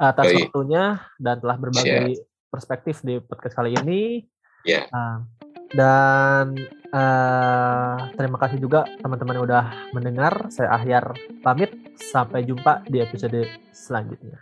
atas 0.00 0.32
Yoi. 0.32 0.48
waktunya 0.48 0.84
dan 1.20 1.36
telah 1.44 1.56
berbagi 1.60 2.16
perspektif 2.48 3.04
di 3.04 3.20
podcast 3.20 3.54
kali 3.54 3.76
ini. 3.76 4.24
Ya. 4.64 4.88
Ah, 4.90 5.28
dan 5.70 6.56
eh, 6.90 7.96
terima 8.16 8.40
kasih 8.40 8.58
juga 8.58 8.88
teman-teman 9.04 9.36
yang 9.36 9.46
udah 9.46 9.64
mendengar. 9.92 10.48
Saya 10.48 10.72
Ahyar 10.74 11.12
pamit. 11.44 11.76
Sampai 12.00 12.48
jumpa 12.48 12.82
di 12.88 13.04
episode 13.04 13.44
selanjutnya. 13.76 14.40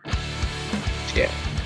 Siap. 1.11 1.58